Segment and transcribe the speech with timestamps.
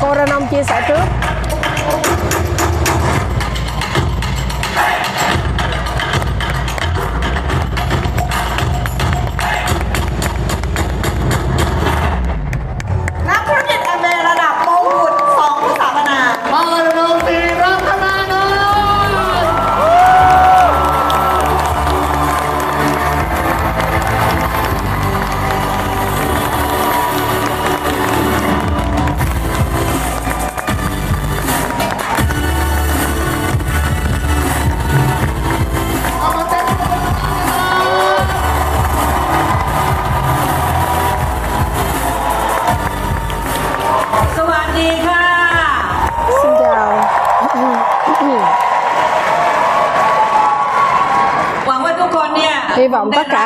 [0.00, 1.30] cô cô nông chia sẻ trước.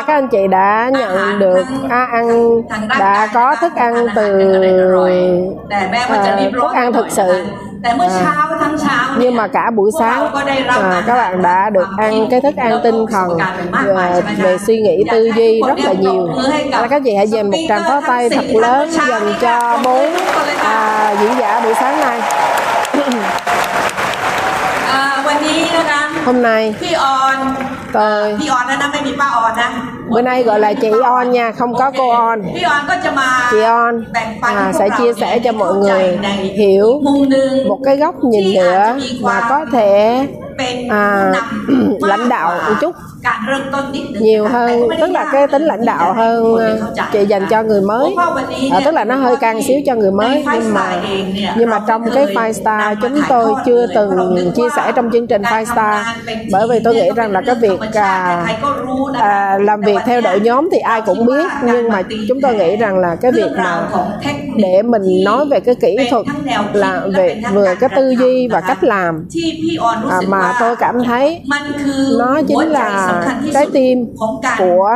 [0.04, 2.62] các anh chị đã nhận được à, ăn
[3.00, 4.28] đã có thức ăn từ
[5.70, 7.30] แต่แม้ว่าจะรีบ ờ, ร้อ thức น ăn thực sự
[7.84, 12.42] แต่เมื่อเช้าทั้งเช้าเนี่ย nhưng mà cả buổi พวกเรา sáng ก็ได้รับ à, các bạn đã được ăn cái
[12.42, 13.30] thức ăn tinh thần
[13.96, 16.28] và về suy nghĩ tư duy rất là nhiều
[16.82, 20.14] Và các chị hãy dành một tràng pháo tay thật lớn dành cho bốn
[20.64, 22.20] à, diễn giả buổi sáng nay
[24.92, 27.38] อ่าวันนี้นะคะ hôm nay พี่ออน
[27.98, 29.70] tôi พี่ออนนะนะไม่มีป้าออนนะ
[30.11, 32.43] bữa nay gọi là chị On nha không có cô On.
[33.51, 34.05] Chị On
[34.41, 36.19] à, sẽ chia sẻ cho mọi người
[36.57, 37.01] hiểu
[37.69, 40.27] một cái góc nhìn nữa mà có thể
[40.91, 41.33] à,
[42.01, 42.95] lãnh đạo một chút
[44.21, 46.57] nhiều hơn tức là cái tính lãnh đạo hơn
[47.13, 48.15] chị dành cho người mới.
[48.73, 51.03] À, tức là nó hơi căng xíu cho người mới nhưng mà
[51.57, 55.43] nhưng mà trong cái five star chúng tôi chưa từng chia sẻ trong chương trình
[55.43, 56.07] five star.
[56.53, 58.47] bởi vì tôi à, à, nghĩ rằng là cái việc à,
[59.15, 62.77] à, làm việc theo đội nhóm thì ai cũng biết nhưng mà chúng tôi nghĩ
[62.77, 63.89] rằng là cái việc mà
[64.57, 66.27] để mình nói về cái kỹ thuật
[66.73, 69.27] là về vừa cái tư duy và cách làm.
[70.11, 71.41] à, mà tôi cảm thấy
[72.19, 74.07] nó chính là là trái tim
[74.59, 74.89] của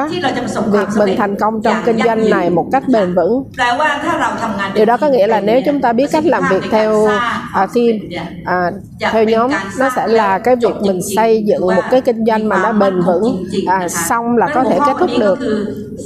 [0.67, 3.45] việc mình thành công trong kinh doanh này một cách bền vững.
[4.75, 7.07] Điều đó có nghĩa là nếu chúng ta biết cách làm việc theo
[7.53, 7.99] à, team
[8.45, 8.71] à,
[9.13, 12.63] theo nhóm nó sẽ là cái việc mình xây dựng một cái kinh doanh mà
[12.63, 15.39] nó bền vững à, xong là có thể kết thúc được.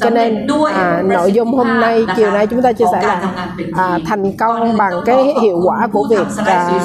[0.00, 3.32] cho nên à, nội dung hôm nay chiều nay chúng ta chia sẻ là
[3.76, 6.80] à, thành công bằng cái hiệu quả của việc à,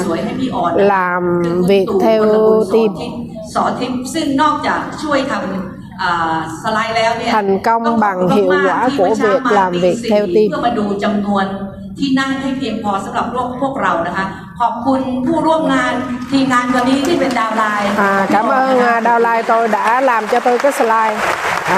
[0.75, 2.23] làm việc theo
[2.73, 2.87] team.
[3.54, 9.70] สอนทิปซึ่งนอกจากช่วยทำอ่าสไลด์แล้วเนี่ย thành công ต้องขอบ bằng คุณ hiệu มาก quả ๆที่ của เมื่อ việc เช้ามา làm
[9.82, 11.44] ตี việc สี่ theo team เพื่อมาดูจำนวน
[11.98, 14.26] ที่นั่งให้เพียงพอสำหรับพวกพวกเรานะคะ
[14.60, 15.92] ขอบคุณผู้ร่วมงาน
[16.30, 21.16] ทีมงานวันนี้ที่เป็นดาวไลน์ À, cảm ơn à, Đào Lai tôi đã làm cho tôi cái slide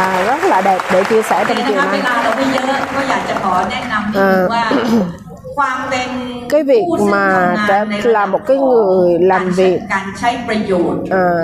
[0.01, 2.03] à, rất là đẹp để chia sẻ โอเค trong นะ chiều คะเว nay.
[2.09, 5.28] ลาเราไม่เยอะก็อยากจะขอแนะนำนิดนึงว่า ความเป็น
[6.50, 9.80] cái việc mà đã là một cái người làm việc.
[11.10, 11.42] à,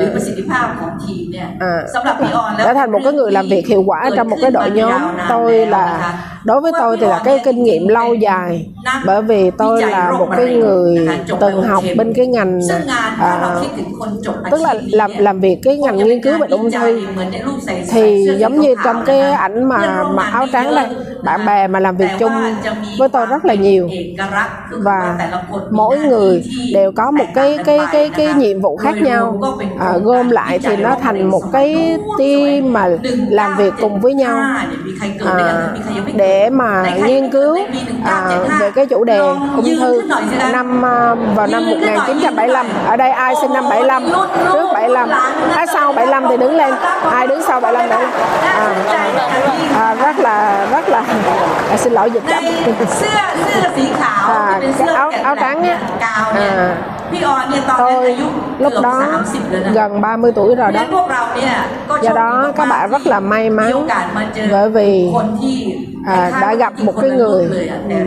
[1.60, 1.78] à,
[2.58, 4.92] đã thành một cái người làm việc hiệu quả trong một cái đội nhóm.
[5.30, 6.14] tôi là
[6.44, 8.70] đối với tôi thì là cái kinh nghiệm lâu dài
[9.06, 11.08] bởi vì tôi là một cái người
[11.40, 12.60] từng học bên cái ngành
[13.20, 13.56] à,
[14.52, 17.02] tức là làm làm việc cái ngành nghiên cứu bệnh ung thư
[17.90, 20.88] thì giống như trong cái ảnh mà mặc áo trắng đây
[21.24, 22.32] bạn bè mà làm việc chung
[22.98, 23.90] với tôi rất là nhiều.
[24.70, 25.18] và
[25.72, 29.42] mỗi người đều có một cái cái cái cái, cái nhiệm vụ khác nhau.
[29.80, 32.90] à, gom lại thì nó thành một cái team mà
[33.30, 34.38] làm việc cùng với nhau.
[35.26, 35.68] à,
[36.16, 37.58] để mà nghiên cứu
[38.04, 40.02] à, về cái chủ đề ung thư
[40.52, 44.04] năm à, vào năm 1975 ở đây ai sinh năm 75
[44.54, 45.10] trước 75
[45.56, 46.74] ai sau 75 thì đứng lên.
[47.12, 48.08] ai đứng sau 75 đấy?
[48.44, 48.76] À,
[49.80, 51.04] à, rất là rất là
[51.70, 52.44] à, xin lỗi dịch chậm
[54.28, 56.76] à, cái áo áo trắng nhé à,
[57.11, 58.27] พี่ออนเนี่ยตอนนั้น tôi อายุ
[58.59, 59.81] เกื lúc อบ đó สามสิบแล้วนะ gần
[60.15, 61.55] 30 tuổi เพ rồi ราะฉะนั้ đó นพวกเราเนี่ย
[61.91, 65.59] ก็โช do คดี đó มากๆ các bạn rất là may มี mắn โอกาสมาเจอ bởi vì คนที่
[66.15, 67.43] à, đã gặp một cái người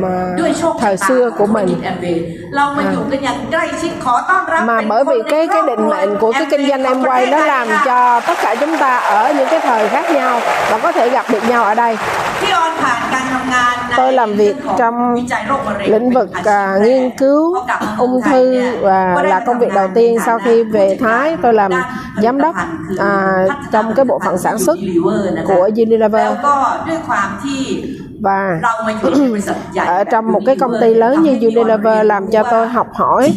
[0.03, 2.23] mà ด้วยโชคชะ thời ตา xưa ของ của mình แอมเวย์
[2.55, 6.83] เรามาอยู่กันอย่างใกล้ชิดขอต้อนรับ mà เป็น bởi vì คนใน cái cái ครอบ định ครัว mệnh của cái kinh doanh
[6.91, 7.97] em quay nó làm cho
[8.27, 10.39] tất cả chúng ta ở những cái thời khác nhau
[10.71, 11.93] và có thể gặp được nhau ở đây
[12.41, 18.11] พี่ออนผ่านการทำงานใน tôi làm việc เรื่องของ trong วิจัยโรคมะเร็ง lĩnh vực เป็นอาชีพ à, nghiên cứu พอกลับมา ung
[18.11, 18.71] เมืองไทย thư เนี่ย
[19.24, 21.72] là công việc đầu tiên sau khi về Thái tôi làm
[22.22, 22.56] giám đốc
[22.98, 24.78] à, trong cái bộ phận sản xuất
[25.46, 26.32] của Unilever
[28.20, 28.60] và
[29.86, 33.34] ở trong một cái công ty lớn như Unilever làm cho tôi học hỏi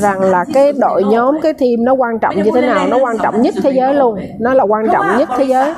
[0.00, 3.18] rằng là cái đội nhóm, cái team nó quan trọng như thế nào, nó quan
[3.18, 4.20] trọng nhất thế giới luôn.
[4.40, 5.74] Nó là quan trọng nhất thế giới.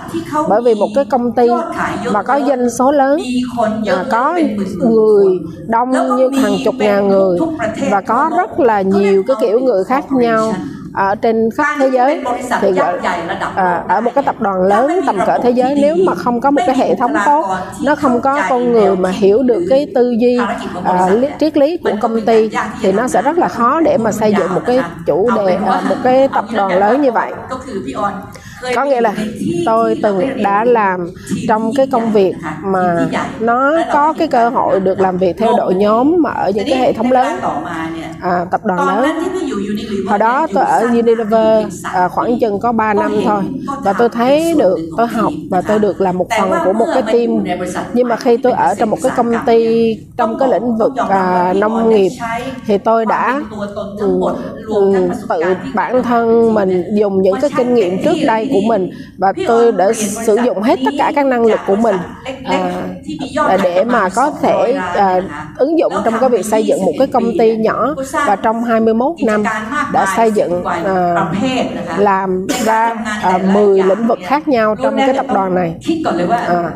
[0.48, 1.48] Bởi vì một cái công ty
[2.12, 3.20] mà có doanh số lớn
[3.86, 4.38] mà có
[4.78, 5.26] người
[5.68, 7.38] đông như hàng chục ngàn người
[7.90, 10.52] và có rất là nhiều cái kiểu người khác nhau
[10.94, 12.24] ở trên khắp thế giới
[12.60, 12.98] thì gọi
[13.54, 16.50] à, ở một cái tập đoàn lớn tầm cỡ thế giới nếu mà không có
[16.50, 17.46] một cái hệ thống tốt
[17.84, 20.38] nó không có con người mà hiểu được cái tư duy
[20.84, 22.50] à, lý, triết lý của công ty
[22.80, 25.82] thì nó sẽ rất là khó để mà xây dựng một cái chủ đề à,
[25.88, 27.32] một cái tập đoàn lớn như vậy
[28.74, 29.14] có nghĩa là
[29.66, 31.10] tôi từng đã làm
[31.48, 33.08] trong cái công việc mà
[33.40, 36.78] nó có cái cơ hội được làm việc theo đội nhóm mà ở những cái
[36.78, 37.36] hệ thống lớn.
[38.20, 39.16] À, tập đoàn lớn.
[40.08, 43.42] Hồi đó tôi ở Unilever à, khoảng chừng có 3 năm thôi.
[43.84, 47.02] Và tôi thấy được tôi học và tôi được làm một phần của một cái
[47.02, 47.44] team.
[47.92, 51.52] Nhưng mà khi tôi ở trong một cái công ty trong cái lĩnh vực à,
[51.56, 52.10] nông nghiệp
[52.66, 53.40] thì tôi đã
[54.68, 55.40] um, tự
[55.74, 58.90] bản thân mình dùng những cái kinh nghiệm trước đây của mình.
[59.18, 59.92] Và tôi đã
[60.26, 61.96] sử dụng hết tất cả các năng lực của mình.
[62.44, 62.72] À,
[63.48, 65.20] à để mà có thể à,
[65.56, 67.94] ứng dụng trong cái việc xây dựng một cái công ty nhỏ
[68.26, 69.44] và trong 21 năm
[69.92, 71.14] đã xây dựng à,
[71.98, 75.74] làm ra à, 10 lĩnh vực khác nhau trong cái tập đoàn này.
[76.46, 76.70] à,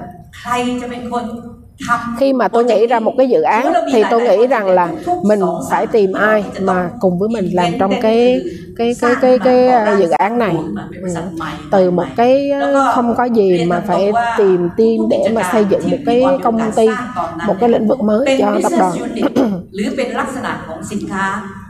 [1.84, 4.90] ใครจะเป็นคนทำ khi mà tôi nghĩ ra một cái dự án thì tôi nghĩ rằng là
[5.24, 5.40] mình
[5.70, 8.42] phải tìm ai mà cùng với mình làm trong cái
[8.78, 10.56] cái cái cái cái, cái dự án này
[11.02, 11.08] ừ.
[11.72, 12.52] từ một cái
[12.96, 16.88] không có gì mà phải tìm team để mà xây dựng một cái công ty
[17.48, 19.32] một cái lĩnh vực mới เป็น cho tập business đoàn unit
[19.76, 21.26] หรือเป็นลักษณะของสินค้า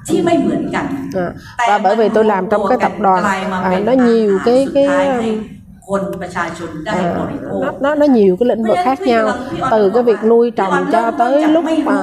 [0.08, 0.86] ที่ไม่เหมือนกัน
[1.16, 1.28] à,
[1.70, 3.24] và bởi vì tôi làm trong cái tập đoàn
[3.64, 5.55] à, nó nhiều cái cái ให้ um,
[5.88, 9.24] คนประชาชนได้บ à, ริโภค nó nó nó nhiều cái lĩnh vực khác nhau
[9.72, 11.98] từ cái việc nuôi trồng cho tới lúc mà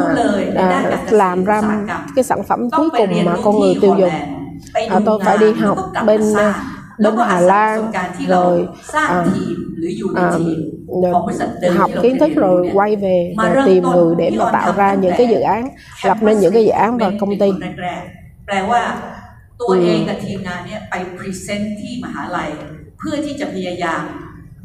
[0.57, 0.69] à,
[1.11, 1.61] làm ra
[2.17, 4.17] cái sản phẩm cuối cùng mà con người tiêu dùng
[4.89, 6.55] à, tôi phải đi học bên à,
[6.99, 7.93] bên Hà Lan
[8.29, 9.25] rồi à,
[10.15, 10.33] à,
[11.77, 15.27] học kiến thức rồi quay về rồi tìm người để mà tạo ra những cái
[15.27, 15.69] dự án
[16.05, 17.53] lập nên những cái dự án và công ty
[18.47, 18.83] แปลว่า
[19.61, 22.49] ตัวเองกับทีมงานเนี่ยไปพรีเซนต์ที่มหาลัย
[22.82, 24.03] เ พื่อที่จะพยายาม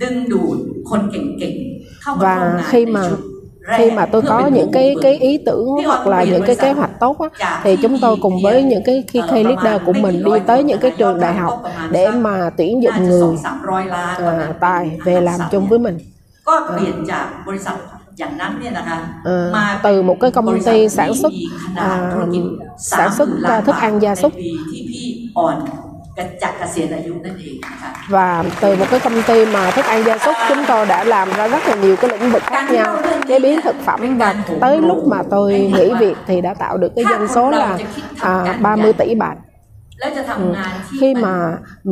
[0.01, 0.57] ดึงดูด
[0.89, 3.19] คนเก่งๆ เข้ามาร่วม và งาน khi ใน mà ชุด
[3.67, 6.43] แรก khi mà tôi เพื่อ có เป็น những cái ผู้ cái ý tưởng hoặc là những
[6.47, 7.29] cái kế hoạch tốt á,
[7.63, 10.79] thì chúng tôi cùng với những cái key key leader của mình đi tới những
[10.83, 11.53] cái trường đại học
[11.91, 15.79] để mà tuyển น่า dụng จะสอง người สามร้อยล้านตอนนั้ à, น tài về làm chung với
[15.85, 15.97] mình
[16.47, 17.75] ก็เปลี่ยนจากบริษัท
[18.19, 18.97] อย่างนั้นเนี่ยนะคะ
[19.29, 23.27] Ờ, มา từ một cái công บริษัท ty ที่ sản xuất มีขนาดธุรกิจ à, sản xuất
[23.29, 24.31] 30,000ล้าน thức ăn gia บาท súc
[26.17, 31.03] ในปีที่พี่อ่อนกระจักเกษียณอายุนั่นเองนะคะ và từ một cái công ty mà thức ăn gia súc chúng tôi đã
[31.03, 32.97] làm ra rất là nhiều cái lĩnh vực khác nhau
[33.27, 36.91] chế biến thực phẩm và tới lúc mà tôi nghỉ việc thì đã tạo được
[36.95, 37.77] cái doanh số là
[38.19, 39.35] à, 30 tỷ bạc
[39.99, 40.27] แล้วจะ Ừ.
[40.29, 41.35] ทำงานที่ khi มัน mà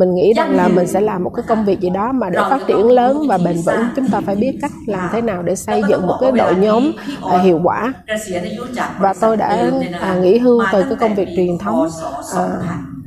[0.00, 2.38] mình nghĩ rằng là mình sẽ làm một cái công việc gì đó mà để
[2.50, 5.54] phát triển lớn và bền vững chúng ta phải biết cách làm thế nào để
[5.56, 6.92] xây dựng một cái đội nhóm
[7.32, 11.00] à, hiệu quả เกษียณอายุจาก và tôi đã บริษัทเดิมเนี่ยนะคะ à, nghỉ hưu มา từ ตั้ง cái
[11.02, 11.78] công แต่ việc ปี truyền thống
[12.32, 12.36] พ.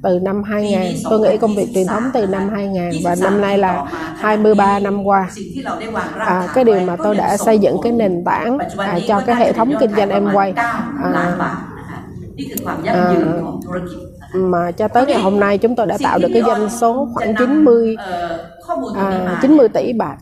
[0.02, 3.58] từ năm 2000 tôi nghĩ công việc truyền thống từ năm 2000 và năm nay
[3.58, 3.85] là
[4.17, 5.29] 23 năm qua.
[6.19, 9.52] à, cái điều mà tôi đã xây dựng cái nền tảng à, cho cái hệ
[9.52, 10.52] thống kinh doanh em quay.
[10.56, 11.37] À, à,
[14.35, 17.35] mà cho tới ngày hôm nay chúng tôi đã tạo được cái doanh số khoảng
[17.38, 17.96] 90
[18.96, 20.17] à, 90 tỷ bạc.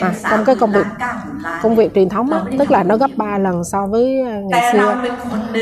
[0.00, 0.86] À, trong cái công việc
[1.62, 4.72] công việc truyền thống á, tức là nó gấp 3 lần so với à, ngày
[4.72, 4.94] xưa.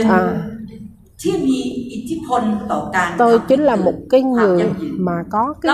[0.08, 0.34] À,
[3.18, 4.64] tôi chính à, ờ, à, là một cái người
[4.98, 5.72] mà có cái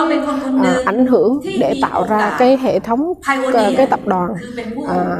[0.64, 3.12] à, ảnh hưởng để tạo ra cái hệ thống
[3.52, 4.34] cái, cái tập đoàn
[4.88, 5.16] à,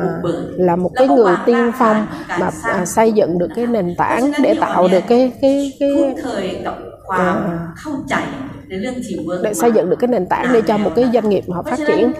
[0.56, 2.06] là một cái người tiên phong
[2.40, 6.64] mà à, xây dựng được cái nền tảng để tạo được cái cái cái, cái
[7.08, 7.44] à,
[9.42, 11.78] để xây dựng được cái nền tảng để cho một cái doanh nghiệp họ phát
[11.86, 12.12] triển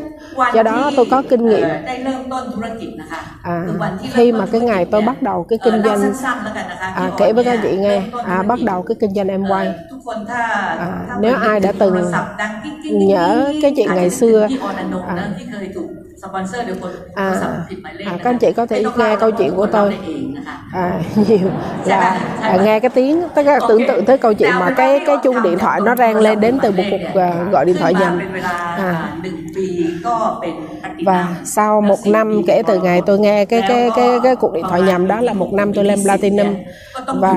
[0.54, 1.68] do đó tôi có kinh nghiệm
[3.42, 3.66] à,
[4.12, 6.12] khi mà cái ngày tôi bắt đầu cái kinh doanh
[6.78, 9.74] à, kể với các chị nghe à, bắt đầu cái kinh doanh em quay
[10.28, 12.12] à, nếu ai đã từng
[12.84, 14.48] nhớ cái chuyện ngày xưa
[15.06, 15.28] à,
[17.14, 17.32] à,
[18.04, 19.98] à các anh chị có thể nghe câu chuyện của tôi.
[20.72, 21.50] à nhiều.
[21.84, 25.16] Là à, nghe cái tiếng tức là tưởng tượng tới câu chuyện mà cái cái
[25.22, 28.18] chuông điện thoại nó rang lên đến từ một cuộc à, gọi điện thoại dành
[28.76, 29.08] à
[31.04, 34.64] và sau một năm kể từ ngày tôi nghe cái cái cái cái cuộc điện
[34.68, 36.54] thoại nhầm đó là một năm tôi lên platinum.
[37.20, 37.36] và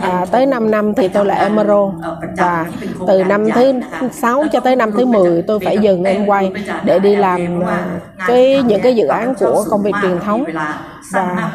[0.00, 1.92] à, tới 5 năm thì tôi là emerald.
[2.36, 2.66] và
[3.06, 3.72] từ năm thứ
[4.12, 6.52] 6 cho tới năm thứ 10 tôi phải dừng em quay
[6.84, 7.78] để đi làm ờ,
[8.26, 10.44] cái những cái dự án của công việc truyền thống.
[11.12, 11.50] và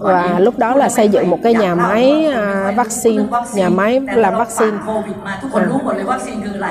[0.00, 4.34] và lúc đó là xây dựng một cái nhà máy à, vaccine nhà máy làm
[4.34, 4.76] vaccine.
[4.86, 5.00] Ừ.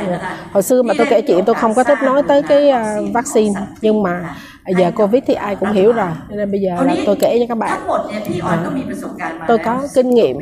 [0.09, 0.17] Dạ.
[0.21, 0.37] À.
[0.53, 2.71] hồi xưa mà tôi kể chuyện tôi không có thích nói tới cái
[3.13, 6.83] vaccine à, nhưng mà bây giờ covid thì ai cũng hiểu rồi nên bây giờ
[6.83, 7.79] là tôi kể cho các bạn
[8.41, 10.37] à, tôi có kinh nghiệm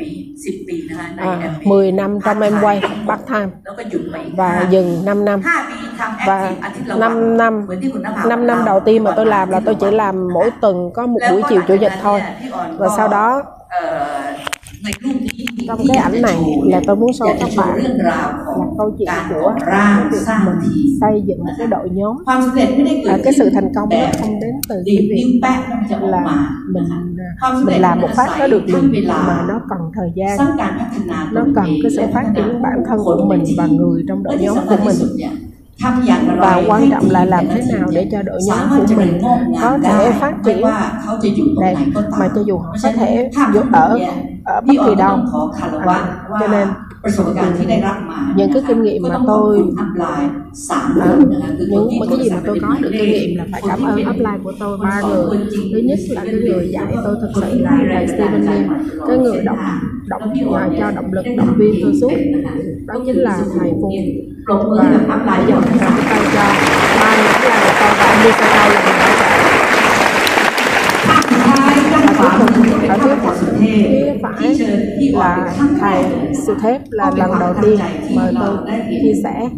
[1.16, 3.50] à, 10 năm trong em quay part tham
[4.36, 5.42] và dừng 5 năm
[6.26, 6.52] và
[6.86, 7.66] 5 năm
[8.26, 11.20] 5 năm đầu tiên mà tôi làm là tôi chỉ làm mỗi tuần có một
[11.30, 12.20] buổi chiều chủ nhật thôi
[12.78, 13.42] và sau đó
[15.68, 18.32] trong cái ảnh này là tôi muốn show các bạn là
[18.78, 19.54] câu chuyện của
[20.12, 20.56] việc mình
[21.00, 22.16] xây dựng một cái đội nhóm.
[23.06, 25.40] À, cái sự thành công nó không đến từ cái việc
[26.00, 26.84] là mình
[27.40, 30.38] à, mình làm một phát nó được liền mà nó cần thời gian.
[31.32, 34.58] nó cần cái sự phát triển bản thân của mình và người trong đội nhóm
[34.68, 34.96] của mình
[36.38, 39.18] và quan trọng là làm thế nào để cho đội nhóm của mình
[39.62, 40.64] có thể phát triển.
[41.60, 41.76] để
[42.18, 43.98] mà cho dù họ có thể dù ở
[44.44, 45.18] ở bất kỳ đâu.
[45.86, 46.68] À, cho nên
[48.36, 49.62] những cái kinh nghiệm mà tôi
[49.98, 51.16] à,
[51.68, 54.52] những cái gì mà tôi có được kinh nghiệm là phải cảm ơn upline của
[54.60, 55.38] tôi ba người.
[55.72, 58.68] thứ nhất là cái người dạy tôi thực sự là thầy Stephen Lim
[59.08, 59.58] cái người động
[60.06, 62.12] động và cho động lực động viên tôi suốt.
[62.86, 63.94] Đó chính là thầy Phùng
[64.46, 66.44] rụng người mà bắt lại dần cảm ơn cho
[67.00, 69.40] mai cũng là con bạn đi sau đây là mình đã chạy
[74.22, 76.04] phải biết phải là thầy
[76.46, 77.78] sự thép là lần đầu tiên
[78.16, 78.56] mà tôi
[79.02, 79.48] chia sẻ.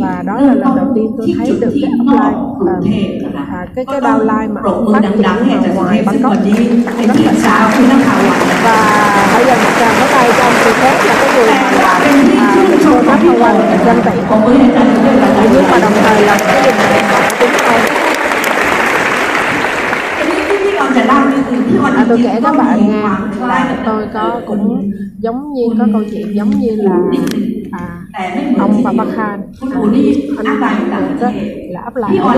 [0.00, 4.00] Và đó là lần đầu tiên tôi thấy được cái upline ờ, à, cái cái
[4.00, 4.60] downline mà
[4.92, 6.32] phát triển ngoài Bangkok.
[7.08, 7.70] rất là xa
[8.64, 11.52] và bây giờ mình càng có tay trong thì khác là cái người
[11.84, 13.56] mà mình cô bác hầu quần
[13.86, 14.20] dân vị
[15.52, 17.84] nhưng mà đồng thời là cái đình của chúng tôi
[21.96, 23.02] à, tôi kể các bạn nghe.
[23.46, 26.98] Là tôi có cũng giống như có câu chuyện giống như là
[27.70, 28.02] à,
[28.58, 31.28] ông Baba Khan à, anh bạn đó
[31.70, 32.34] là apply ở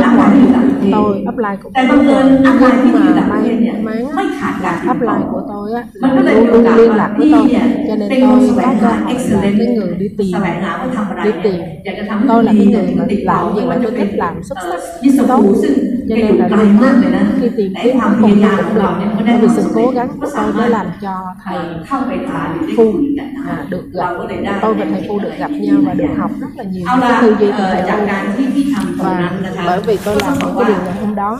[0.92, 1.72] tôi, áp lại apply cũng
[3.44, 4.26] nhưng mà may mắn
[4.62, 7.56] là apply của tôi á là luôn luôn liên lạc với tôi.
[7.88, 10.36] Cho nên tôi có cơ hội là cái người đi tìm
[11.24, 11.60] đi tìm.
[12.28, 15.42] Tôi là cái người mà làm gì mà tôi thích làm xuất sắc tốt.
[16.08, 16.92] Cho nên là luôn luôn
[17.40, 19.00] khi tìm kiếm cuối cùng tôi cũng làm
[19.48, 21.58] thì sẽ cố gắng tôi mới làm cho thầy
[22.76, 22.94] phu
[23.48, 24.08] à, được gặp.
[24.62, 27.36] Tôi và thầy phu được gặp nhau và được học rất là nhiều cái tư
[27.40, 28.06] duy từ thầy phu.
[28.96, 29.30] Và
[29.66, 31.38] bởi vì tôi làm những cái điều ngày hôm đó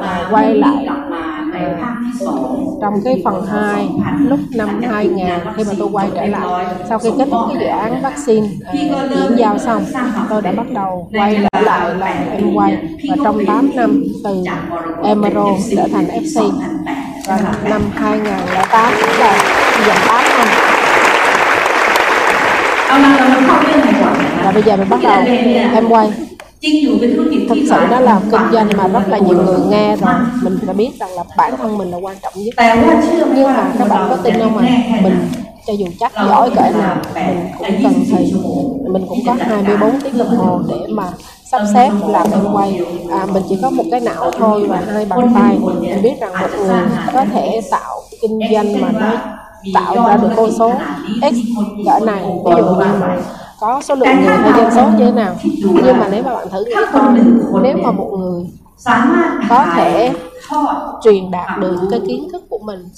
[0.00, 0.86] à, quay lại
[1.80, 1.96] À,
[2.80, 3.88] trong cái phần 2
[4.28, 5.26] lúc năm 2000
[5.56, 8.72] khi mà tôi quay trở lại sau khi kết thúc cái dự án vaccine à,
[9.08, 9.84] chuyển giao xong
[10.28, 12.76] tôi đã bắt đầu quay trở lại là em quay.
[13.08, 14.44] Và trong 8 năm từ
[15.04, 16.50] Emerald trở thành FC
[17.64, 19.38] năm 2008 là
[19.86, 20.48] gần 8 năm.
[24.44, 25.22] Và bây giờ mình bắt đầu.
[25.74, 26.12] em quay.
[27.48, 30.14] Thực sự đó là kinh doanh mà rất là nhiều người nghe rồi.
[30.42, 32.54] Mình đã biết rằng là bản thân mình là quan trọng nhất.
[33.34, 35.00] Nhưng mà các bạn có tin không ạ à?
[35.02, 35.28] mình
[35.66, 38.34] cho dù chắc giỏi cỡ nào mình cũng cần thì
[38.88, 41.04] mình cũng có 24 tiếng đồng hồ để mà
[41.50, 42.80] sắp xếp làm em quay.
[43.10, 45.58] À, mình chỉ có một cái não thôi và hai bàn tay.
[45.80, 46.80] Mình biết rằng một người
[47.12, 49.12] có thể tạo kinh doanh mà nó
[49.74, 50.72] tạo ra được con số
[51.20, 51.34] x
[51.86, 52.24] cỡ này.
[52.44, 53.16] Ví dụ như mà
[53.60, 55.34] có số lượng người hay dân số như thế nào.
[55.84, 57.12] Nhưng mà nếu mà bạn thử nghĩ coi
[57.62, 58.46] nếu mà một người
[59.48, 60.12] có thể
[61.04, 62.88] truyền đạt được cái kiến thức của mình.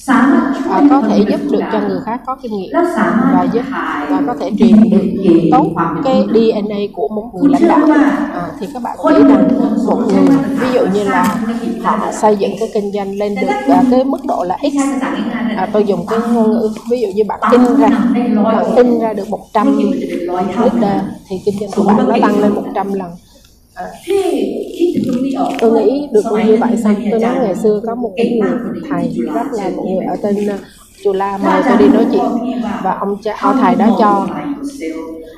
[0.69, 2.73] Và có thể giúp được cho người khác có kinh nghiệm
[3.33, 3.63] và giúp
[4.11, 5.07] và có thể truyền được
[5.53, 5.67] tốt
[6.05, 7.79] cái DNA của một người lãnh đạo.
[8.35, 9.49] à, thì các bạn nghĩ rằng
[9.87, 11.37] một người ví dụ như là
[11.83, 14.77] họ xây dựng cái kinh doanh lên được à, cái mức độ là x.
[15.57, 17.89] à, tôi dùng cái ngôn ngữ ví dụ như bạn in ra
[18.45, 19.77] bạn in ra được 100
[20.63, 23.11] liter thì kinh doanh của bạn nó tăng lên 100 lần
[25.61, 29.15] tôi nghĩ được như vậy xong tôi nói ngày xưa có một cái người thầy
[29.35, 30.61] rất là một người ở tên uh,
[31.05, 34.29] chùa La mời tôi đi nói chuyện và ông cha ông thầy đó cho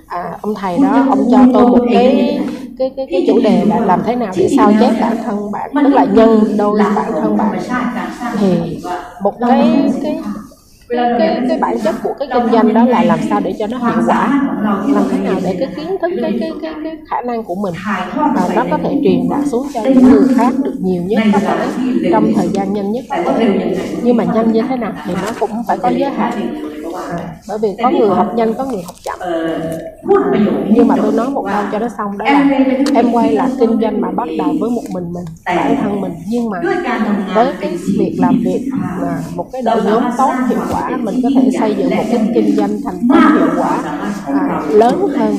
[0.06, 2.38] à, ông thầy đó ông cho tôi một cái
[2.78, 5.70] cái cái cái chủ đề là làm thế nào để sao chép bản thân bạn
[5.74, 7.58] tức là nhân đôi bản thân bạn.
[8.38, 8.78] thì
[9.22, 10.18] một cái cái
[10.90, 13.78] cái, cái, bản chất của cái kinh doanh đó là làm sao để cho nó
[13.78, 14.50] hiệu quả
[14.94, 17.74] làm thế nào để cái kiến thức cái cái cái, cái khả năng của mình
[18.16, 21.38] và nó có thể truyền đạt xuống cho những người khác được nhiều nhất có
[21.38, 21.68] thể
[22.10, 23.76] trong thời gian nhanh nhất có thể.
[24.02, 26.69] Nhưng mà nhanh như thế nào thì nó cũng phải có giới hạn
[27.08, 29.18] à, bởi vì có người học nhanh có người học chậm.
[30.70, 32.48] Nhưng mà tôi nói một câu cho nó xong đó là
[32.94, 36.12] em quay là kinh doanh mà bắt đầu với một mình mình bản thân mình.
[36.28, 36.60] Nhưng mà
[37.34, 38.70] với cái việc làm việc
[39.02, 42.30] là một cái đội nhóm tốt hiệu quả mình có thể xây dựng một cái
[42.34, 43.78] kinh doanh thành công hiệu quả.
[44.26, 45.36] à, lớn hơn.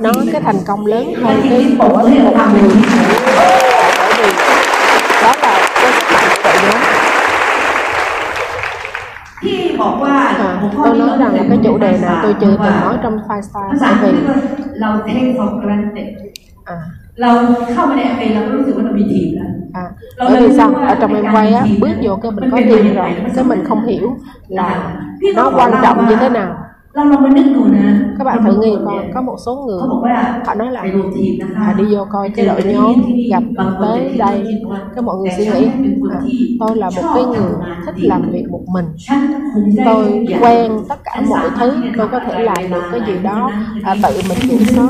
[0.00, 2.04] Nó cái thành công lớn hơn cái của một
[2.52, 3.59] người
[10.85, 13.41] tôi นี้ nói rằng là cái chủ đề này tôi chưa từng nói trong five
[13.47, 14.37] star ภาษา bởi อังกฤษ vì ว่า
[14.81, 16.07] เรา take for granted
[16.73, 16.75] à,
[17.21, 17.31] เรา
[17.73, 19.49] เข้ามาในแอปเองเราก็รู้สึกว่าเรามีทีมแล้ว
[19.81, 19.85] à,
[20.31, 23.09] bởi vì sao ở trong em quay á bước vô cái mình có team rồi
[23.35, 24.05] cái mình không hiểu
[24.47, 24.69] là
[25.35, 26.49] nó quan trọng như thế nào
[28.18, 29.78] các bạn thử nghĩ coi có một số người
[30.46, 30.84] họ nói là
[31.54, 32.94] à, đi vô coi cái đội nhóm
[33.30, 33.42] gặp
[33.80, 34.62] tới đây.
[34.94, 35.66] các mọi người suy nghĩ
[36.10, 36.20] à,
[36.60, 37.52] tôi là một cái người
[37.86, 38.84] thích làm việc một mình.
[39.84, 43.50] Tôi quen tất cả mọi thứ tôi có thể làm được cái gì đó
[43.82, 44.88] à, tự mình kiểm soát.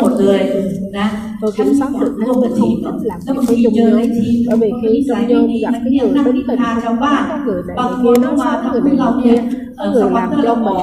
[1.41, 4.03] tôi kiểm soát được nếu mình không thích làm việc với chung nhóm
[4.49, 7.07] bởi vì khi chung nhóm gặp cái người tính tình không có
[7.47, 9.43] người này người kia nói sao người này kia
[9.81, 10.77] có người làm cho mình.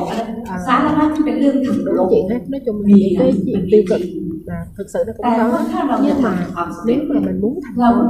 [0.48, 0.58] à,
[1.86, 4.02] đúng chuyện hết nói chung là những cái chuyện tiêu cực
[4.46, 5.60] là thực sự nó cũng có.
[6.04, 6.48] nhưng mà
[6.86, 8.08] nếu mà mình muốn thành công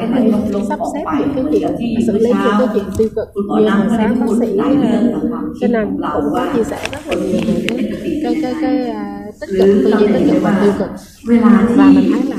[0.00, 1.04] thì mình cần phải sắp xếp
[1.36, 3.28] những cái chuyện xử lý những cái chuyện tiêu cực.
[3.34, 4.64] như hồi sáng bác sĩ ờ,
[5.60, 7.78] cái nam cũng có chia sẻ rất là nhiều về cái
[8.22, 10.88] cái cái, cái à, tích cực tư duy tích cực và tiêu cực.
[11.28, 12.36] Và mình thấy là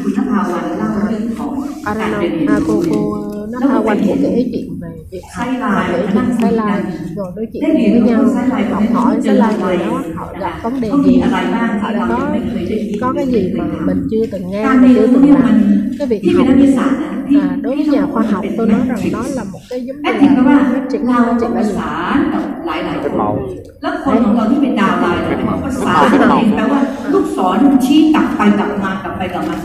[1.86, 3.18] Arano, à, cô cô
[3.52, 6.81] nó hoa quanh một cái chuyện về việc học và kể chuyện Sai Lai
[7.17, 8.25] rồi nói chuyện với nhau
[8.71, 11.41] học hỏi Sai Lai người đó họ gặp vấn đề gì họ
[11.93, 12.19] đã có
[13.01, 15.57] có cái gì mà mình chưa từng nghe การ mình เรียน chưa รู้ từng เนี่ยมัน
[15.57, 19.01] làm cái việc ที่เป็น học นักวิทยาศาสตร์นะที่ à, đối với nhà khoa học tôi nói rằng
[19.17, 21.51] đó là một cái giống แอ như ดทิกแปลว่า là phát triển เรา phát จะ triển
[21.57, 23.35] ป là ระ gì สานกับหลายๆคน
[23.83, 26.81] แล้วคนของเราที่เป็นดาวไลน์เราจะบอกประสานกับเองแปลว่า
[27.13, 29.57] ลูกศรชี้กลับไปกลับมากลับไปกลับมา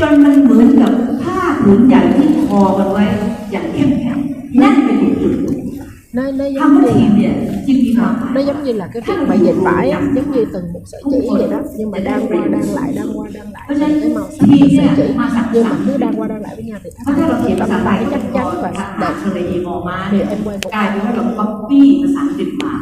[0.00, 3.04] จนมันเหมือนกับผ้าผืนใหญ่ที่คอกันไว้
[3.52, 4.29] อย่างเข้มแข็งนั่นเป็นจุด
[6.16, 7.34] nó nó ๆ giống คำว่า như ทีม là เนี่ย
[7.66, 11.02] จึงมีความหมาย nó giống như là cái việc mà dệt vải á, giống như từng một sợi
[11.10, 14.10] chỉ vậy đó nhưng mà đang qua đang lại đang qua đang lại thành cái
[14.14, 15.02] màu sắc của sợi chỉ
[15.54, 17.56] nhưng mà cứ đang qua đang lại với nhau thì เพราะ nó ถ้าเรา thành เขียน
[17.60, 20.10] một ภา tấm ษาไทย vải ก็ chắc จะ chắn แบ và บ đẹp ทะเลมอมา thì
[20.10, 22.74] เนี่ย em quay một กลายเป็นว่าเรา copy ภาษาอังกฤษมา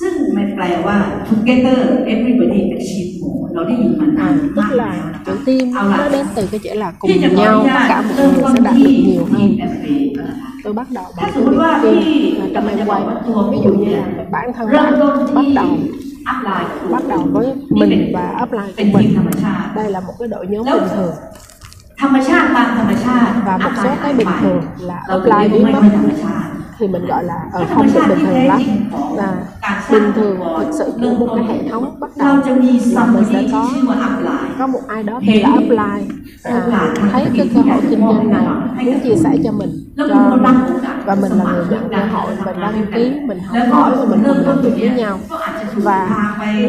[0.00, 1.78] ซึ่งมันแปลว่า together
[2.12, 6.42] everybody achieve more เราได้ยินมานาน à, มาก tức แล้ว là นะ chữ tim nó đến từ
[6.52, 8.52] cái chữ là ที่ cùng จะขออ nhau นุ tất ญาต cả mọi เริ่ม người ต้น
[8.54, 9.84] sẽ đạt ที่ được nhiều ทีม hơn แอปเ
[10.64, 13.00] tôi bắt đầu ถ้า bằng สม cái มติว่า việc ที่ tim à, trong em quay
[13.52, 15.70] ví dụ như là bản thân เริ่ม bạn ต้น bắt ที่ đầu
[16.28, 17.46] อัพไลน์ bắt đầu với
[17.80, 20.88] mình và upline เป็น của ทีม mình ธรรมชาติ đây là một cái đội nhóm bình
[20.96, 21.14] thường
[22.02, 24.60] ธรรมชาติตามธรรมชาติ và một số cái bình thường
[24.90, 28.02] là เราถึง upline เรียก biến ว่า mất ไม่ธรรมชาติ thì mình gọi là ở không được
[28.08, 28.60] bình thường lắm
[29.20, 29.28] là
[29.92, 33.08] bình thường thực sự của một cái hệ thống bắt เรา đầu จะมี là ซัม
[33.14, 36.04] mình ที่ sẽ có ชื่อว่าอัพไลน์ có một ai đó tên là upline
[36.42, 36.54] à,
[37.12, 38.46] thấy cái cơ hội kinh doanh này
[38.86, 40.37] muốn chia sẻ cho mình แล้ว cho
[41.05, 43.39] và mình là người biết của họ mình đăng ký mình.
[43.39, 45.19] học hỏi và mình cùng làm việc với nhau.
[45.75, 46.09] và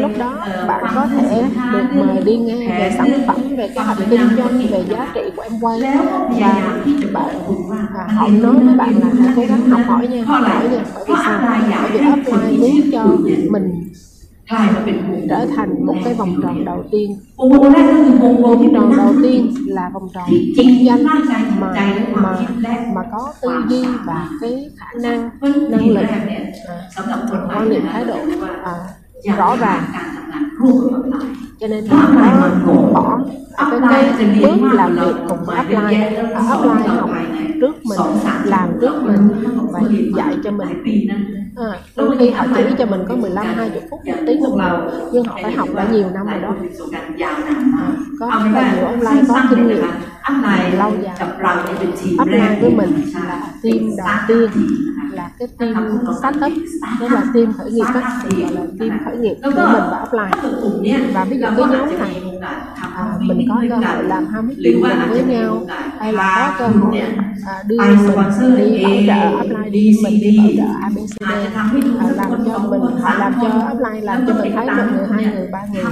[0.01, 3.97] lúc đó bạn có thể được mời đi nghe về sản phẩm về cái hành
[4.09, 5.79] kinh doanh về giá trị của em quay.
[6.39, 6.77] Và
[7.13, 7.35] bạn
[7.69, 11.05] và họ nói với bạn là hãy cố gắng học hỏi nha hỏi nha bởi
[11.07, 11.39] vì sao?
[11.81, 13.03] bởi vì offline muốn cho
[13.49, 13.89] mình
[15.29, 17.17] trở thành một cái vòng tròn đầu tiên.
[17.37, 21.03] Vòng tròn đầu tiên là vòng tròn kinh doanh
[21.59, 21.73] mà
[22.13, 22.47] mà
[22.95, 25.29] mà có tư duy và cái khả năng
[25.69, 26.05] năng lực.
[26.67, 28.17] à, quan niệm thái độ.
[28.63, 28.73] à,
[29.37, 29.83] rõ ràng.
[31.59, 32.07] Cho nên họ
[32.93, 33.19] bỏ
[33.89, 37.09] cái, cái bước làm việc cùng với offline offline học
[37.61, 37.99] trước mình
[38.43, 39.29] làm trước mình
[39.71, 39.81] và
[40.17, 40.83] dạy cho mình.
[41.55, 44.77] à, đôi khi họ chỉ cho mình có 15 20 phút một tiếng đồng hồ
[45.11, 46.55] nhưng họ phải học đã nhiều năm rồi đó.
[47.79, 47.87] à,
[48.19, 49.81] có ờ, rất là nhiều online có kinh nghiệm.
[50.77, 51.15] lâu dài.
[52.17, 52.91] offline với mình.
[53.27, 54.49] là team đầu tiên
[55.11, 56.53] là cái team startup
[56.99, 60.07] tức là team khởi nghiệp đó, thì gọi là team khởi nghiệp của mình vào
[60.11, 60.31] offline.
[61.13, 62.21] Và ví dụ cái nhóm này
[62.95, 65.65] à, mình có cơ hội làm hai meeting mình với nhau
[65.99, 66.99] hay là có cơ hội
[67.47, 67.97] à, đưa mình
[68.57, 71.49] đi hỗ trợ offline đi mình đi bảo trợ abcd à,
[72.25, 75.47] làm cho mình họ làm cho offline làm cho mình thấy một người hai người
[75.51, 75.83] ba người.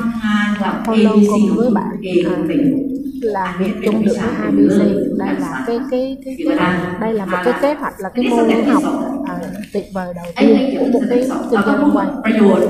[0.86, 1.86] Follow cùng với bạn.
[2.26, 4.80] à, là việc chung được với hai BC
[5.18, 6.58] đây là cái cái cái, cái
[7.02, 8.84] đây là một cái kế hoạch là cái môn học
[9.28, 9.36] à,
[9.74, 12.08] tuyệt vời đầu tiên của một cái kinh doanh liên quan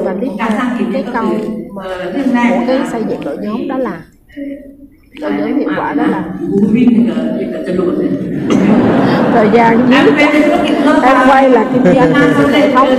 [0.03, 0.49] và tiếp theo
[0.93, 1.33] cái câu
[1.73, 1.83] mà
[2.49, 4.01] của cái xây dựng đội nhóm đó là
[5.21, 6.23] đội nhóm hiệu quả đó là
[9.33, 9.91] thời gian
[11.03, 12.93] em quay là kinh doanh không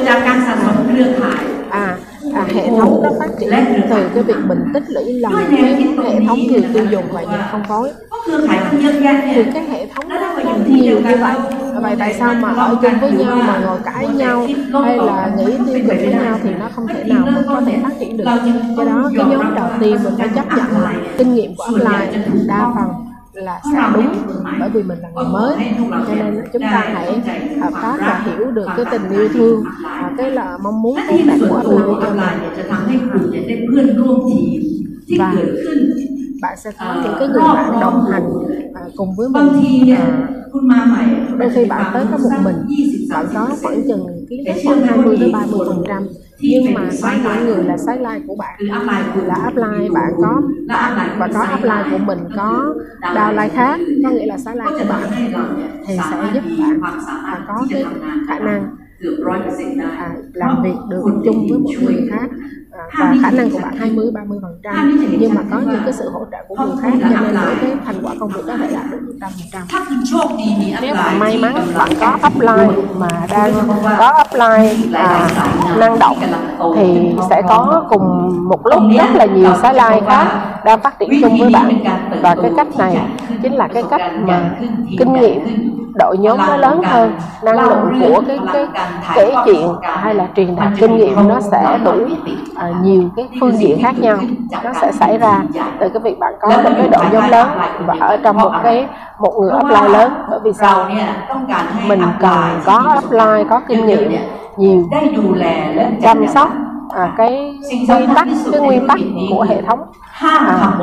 [1.70, 1.96] à
[2.34, 3.50] à, hệ thống nó phát triển
[3.90, 7.48] từ cái việc mình tích lũy lòng cái hệ thống người tiêu dùng và nhà
[7.52, 7.90] phân phối.
[8.26, 11.34] Thì cái hệ thống nó không nhiều như vậy.
[11.82, 14.46] vậy tại sao mà ở chung với nhau mà ngồi cãi nhau
[14.84, 17.78] hay là nghĩ tiêu cực với nhau thì nó không thể nào mà có thể
[17.82, 18.24] phát triển được.
[18.76, 22.46] cho đó cái nhóm đầu tiên mình phải chấp nhận là kinh nghiệm của offline
[22.46, 23.07] đa phần
[23.42, 24.12] là sai đúng
[24.60, 25.56] bởi vì mình là người mới
[26.08, 27.20] cho nên chúng ta hãy
[27.60, 31.16] hợp tác và hiểu được cái tình yêu thương và cái là mong muốn tốt
[31.26, 32.38] đẹp của anh ấy cho mình
[35.18, 35.34] và
[36.42, 38.22] bạn sẽ có những cái người bạn đồng hành
[38.74, 39.48] ờ, cùng với mình.
[41.38, 42.56] đôi khi bạn tới có một mình
[43.10, 46.02] bạn có khoảng chừng kiến thức khoảng 20 tới 30 phần trăm
[46.40, 48.58] nhưng mà có những người là sideline của bạn.
[49.26, 50.42] Là upline bạn có
[51.18, 55.02] và có upline của mình có downline khác có nghĩa là sideline của bạn
[55.86, 56.80] thì sẽ giúp bạn
[57.22, 57.84] và có cái
[58.28, 58.76] khả năng
[59.98, 62.30] à, làm việc được chung với một người khác
[62.98, 65.06] và khả năng của bạn 20 30 phần trăm.
[65.20, 67.70] nhưng mà có những cái sự hỗ trợ của người khác cho nên mỗi cái
[67.84, 69.62] thành quả công việc có thể đạt được 100 phần trăm.
[70.82, 73.52] Nếu bạn may mắn bạn có offline mà đang
[73.98, 75.28] có offline à,
[75.78, 76.16] năng động
[76.76, 80.26] thì sẽ có cùng một lúc rất là nhiều xã lai khác
[80.64, 81.78] đang phát triển chung với bạn.
[82.22, 82.98] và cái cách này
[83.42, 84.50] chính là cái cách mà
[84.98, 85.40] kinh nghiệm
[85.98, 88.66] đội nhóm nó lớn hơn năng lượng của cái cái
[89.14, 92.10] kể chuyện hay là truyền đạt kinh nghiệm nó sẽ đủ uh,
[92.56, 94.18] à, nhiều cái phương diện khác nhau.
[94.64, 95.42] nó sẽ xảy ra
[95.80, 97.48] từ cái việc bạn có một cái đội nhóm lớn
[97.86, 98.86] và ở trong một cái
[99.18, 100.90] một người offline lớn bởi vì sao?
[101.86, 104.12] Mình cần có offline có kinh nghiệm
[104.56, 104.88] nhiều.
[106.02, 106.48] Chăm sóc
[106.94, 107.58] à, cái
[107.88, 108.98] nguyên tắc cái nguyên tắc
[109.30, 109.80] của hệ thống.
[110.20, 110.78] À,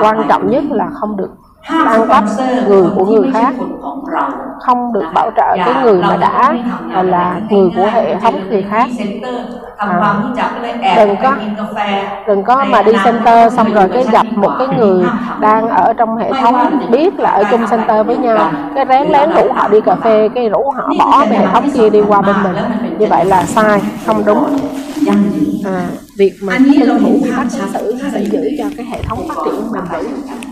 [0.00, 1.30] quan trọng nhất là không được
[1.66, 2.24] phương pháp
[2.68, 3.54] người của người khác
[4.60, 6.54] không được bảo trợ cái người mà đã
[7.02, 8.88] là người của hệ thống người khác.
[9.76, 10.24] À,
[10.96, 11.36] đừng có
[12.26, 15.04] đừng có mà đi center xong rồi cái gặp một cái người
[15.40, 18.50] đang ở trong hệ thống biết là ở chung center với nhau.
[18.74, 21.70] cái rén lén rủ họ đi cà phê cái rủ họ bỏ về hệ thống
[21.70, 22.56] kia đi qua bên mình.
[22.98, 24.58] như vậy là sai không đúng.
[25.64, 25.86] À,
[26.18, 29.34] việc mà tuân thủ quy tắc ứng xử sẽ giữ cho cái hệ thống phát
[29.44, 30.47] triển bền vững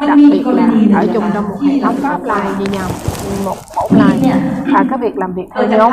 [0.00, 0.68] đặc biệt là
[1.00, 2.88] ở chung trong một hệ thống có offline như nhau
[3.44, 4.32] một offline
[4.74, 5.92] và cái việc làm việc theo nhóm.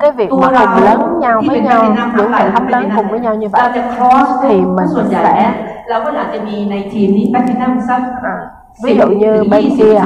[0.00, 1.84] Cái việc mà cùng lớn nhau với nhau
[2.16, 3.62] những bài học lớn cùng với nhau như vậy
[4.42, 4.86] thì mình
[5.22, 5.52] sẽ
[8.22, 8.38] à,
[8.84, 10.00] ví dụ như bên kia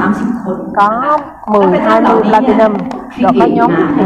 [0.75, 2.73] có 10 20 platinum
[3.19, 4.05] rồi có nhóm thì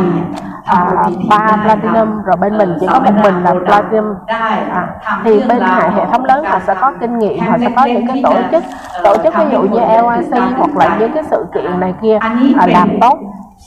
[1.30, 4.48] ba platinum rồi bên mình chỉ có một mình là platinum ได้
[4.80, 7.40] à, ทำ thì เรื่อง bên ราว hệ hệ thống lớn họ sẽ có kinh nghiệm
[7.48, 8.62] họ sẽ có những cái tổ chức
[9.04, 12.48] tổ chức ví dụ như LIC hoặc là những cái sự kiện này kia อันนี้
[12.60, 13.16] à, เป็น làm tốt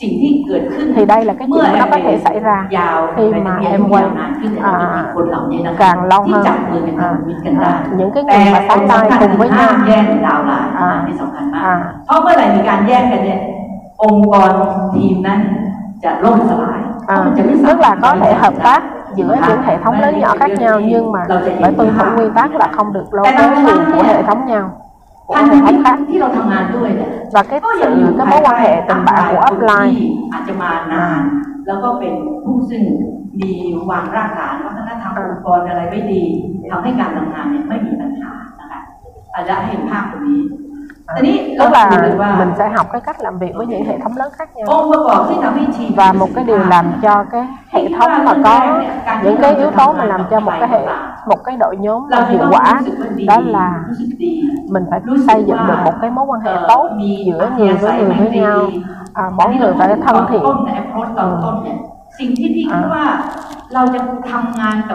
[0.02, 3.36] สิ่งที่เกิดขึ้น thì đây là cái เมื่อ chuyện nó có thể xảy ra ยาว khi ไป
[3.48, 8.12] mà เรียน em ยา quay วนานขึ้นเนี่ยเราจะมี à, คนเหล่านี้นะคะ càng lâu ที่ hơn จับมือเป็นพันธมิตรกันได้ à, những
[8.16, 10.90] cái แต่ người mà คน sáng สำ tay คัญ cùng với ห้าม nhau แยกดาวน์ไลน์ อ่า
[11.06, 13.40] ที่สำคัญมาก อ่า เพราะเมื่อไหร่มีการแยกกันเนี่ย
[14.04, 14.50] องค์กร
[14.94, 15.40] ทีมนั้น
[16.04, 18.82] จะล่มสลายเพราะ À, มันจะไม่สา tức มารถ là có thể hợp tác
[19.16, 21.22] giữa những hệ thống lớn nhỏ khác nhau nhưng mà
[21.62, 24.66] phải tuân thủ nguyên tắc là không được lôi kéo người của hệ thống nhau
[25.28, 28.56] của พันธ hệ มิต thống ร khác ที่เราทำงานด้วยเนี่ย và cái ก็ยังอยู่ sự cái mối quan
[28.64, 31.22] hệ tình bạn của คน upline ที่อาจจะมานาน
[31.68, 32.84] แล้วก็เป็นผู้ซึ่ง
[33.40, 33.52] มี
[33.90, 36.24] วางรากฐานวัฒนธรรม อ่า องค์กรอะไรไม่ดี
[36.72, 38.80] ทำให้การทำงานเนี่ยไม่มีปัญหานะคะ
[39.34, 40.71] อาจจะให้เห็นภาพตรงนี้ทีนี้เรา
[41.59, 41.91] tức là
[42.39, 44.67] mình sẽ học cái cách làm việc với những hệ thống lớn khác nhau.
[45.97, 48.81] Và một cái điều làm cho cái hệ thống mà có
[49.25, 50.87] những cái yếu tố mà làm cho một cái hệ
[51.27, 52.81] một cái đội nhóm hiệu quả
[53.27, 53.73] đó là
[54.71, 56.91] mình phải xây dựng được một cái mối quan hệ tốt
[57.27, 58.61] giữa người với người với nhau.
[59.15, 60.43] à, mỗi người phải thân thiện.
[62.71, 62.79] Ừ.
[63.01, 63.23] à,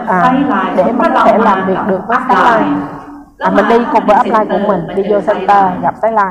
[0.08, 2.62] à, để mà có thể làm việc được với cái
[3.38, 6.26] à, mình đi cùng với upline của mình đi vô center gặp tái lai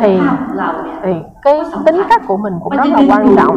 [0.00, 0.18] thì,
[1.02, 3.56] thì cái tính cách của mình cũng rất là quan trọng.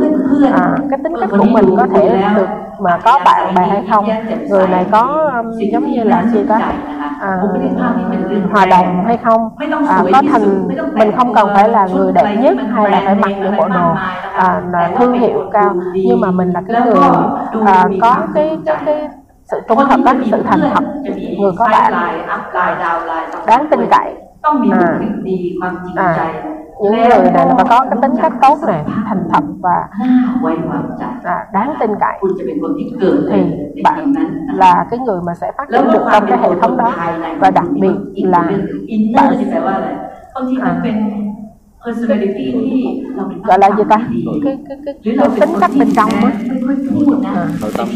[0.54, 2.48] À, cái tính cách của mình có thể được
[2.80, 4.06] mà có bạn bè hay không?
[4.50, 6.60] Người này có um, giống như là chia có
[7.22, 7.38] à,
[8.52, 9.50] hòa đồng hay không?
[9.88, 13.32] À, có thành mình không cần phải là người đẹp nhất hay là phải mặc
[13.42, 13.94] những bộ đồ
[14.36, 15.76] à, là thương hiệu cao.
[15.94, 16.96] Nhưng mà mình là cái người
[17.66, 19.10] à, có cái cái cái
[19.46, 20.84] sự trung thành đất sự thành thật.
[21.40, 21.94] Người có bạn.
[23.48, 24.14] Đáng tin cậy.
[24.72, 25.00] À,
[25.96, 26.34] à,
[26.84, 29.88] những người này mà có cái tính cách tốt này thành thật và
[31.24, 32.20] à, đáng tin cậy.
[33.32, 34.14] Thì bạn
[34.54, 36.92] là cái người mà sẽ phát triển được trong cái hệ thống đó.
[37.40, 38.50] Và đặc biệt là
[39.16, 39.34] bạn.
[40.62, 40.76] À,
[43.44, 43.98] gọi là gì ta?
[44.44, 46.32] cái cái cái, cái tính cách bên trong á.
[46.96, 47.22] Ừ.
[47.24, 47.48] à.
[47.62, 47.88] nội tâm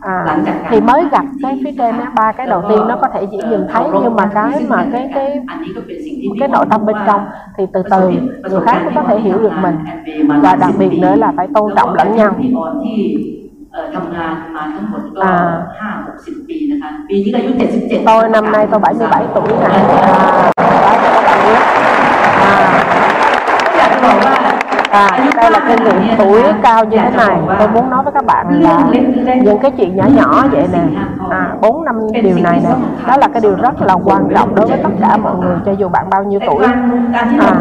[0.00, 0.38] à,
[0.70, 3.38] thì mới gặp cái phía trên á ba cái đầu tiên nó có thể dễ
[3.50, 5.42] nhìn thấy nhưng mà cái mà cái cái
[6.40, 7.20] cái nội tâm bên trong
[7.58, 8.10] thì từ từ
[8.50, 9.76] người khác mới có thể hiểu được mình.
[10.42, 12.34] và đặc biệt nữa là phải tôn trọng lẫn nhau.
[13.72, 15.34] ที่เอ่อทำงานมาทั้งหมดก็อ่า
[15.78, 20.31] ห้าหกสิบปีนะคะ ปีนี้ก็อายุเจ็ดสิบเจ็ด tôi năm nay tôi 77 tuổi nè
[24.92, 27.38] À, đây là cái lượng tuổi cao như thế này.
[27.58, 28.78] Tôi muốn nói với các bạn là
[29.42, 30.78] những cái chuyện nhỏ nhỏ vậy nè.
[31.30, 32.70] À, 4 năm điều này nè.
[33.06, 35.72] Đó là cái điều rất là quan trọng đối với tất cả mọi người cho
[35.72, 36.64] dù bạn bao nhiêu tuổi.
[37.12, 37.54] À,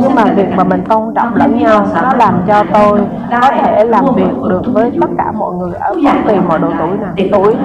[0.00, 3.84] nhưng mà việc mà mình tôn trọng lẫn nhau nó làm cho tôi có thể
[3.84, 7.12] làm việc được với tất cả mọi người ở bất kỳ mọi độ tuổi nào
[7.32, 7.56] tuổi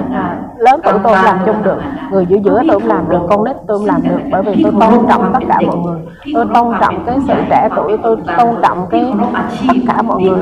[0.60, 1.26] lớn tuổi tôi vâng.
[1.26, 1.78] làm chung được
[2.12, 5.08] người giữa giữa tôi làm được con nít tôi làm được bởi vì tôi tôn
[5.10, 6.00] trọng tất cả mọi người.
[6.34, 9.13] Tôi tôn trọng cái sự trẻ tuổi tôi tôn trọng cái
[9.67, 10.41] tất cả mọi người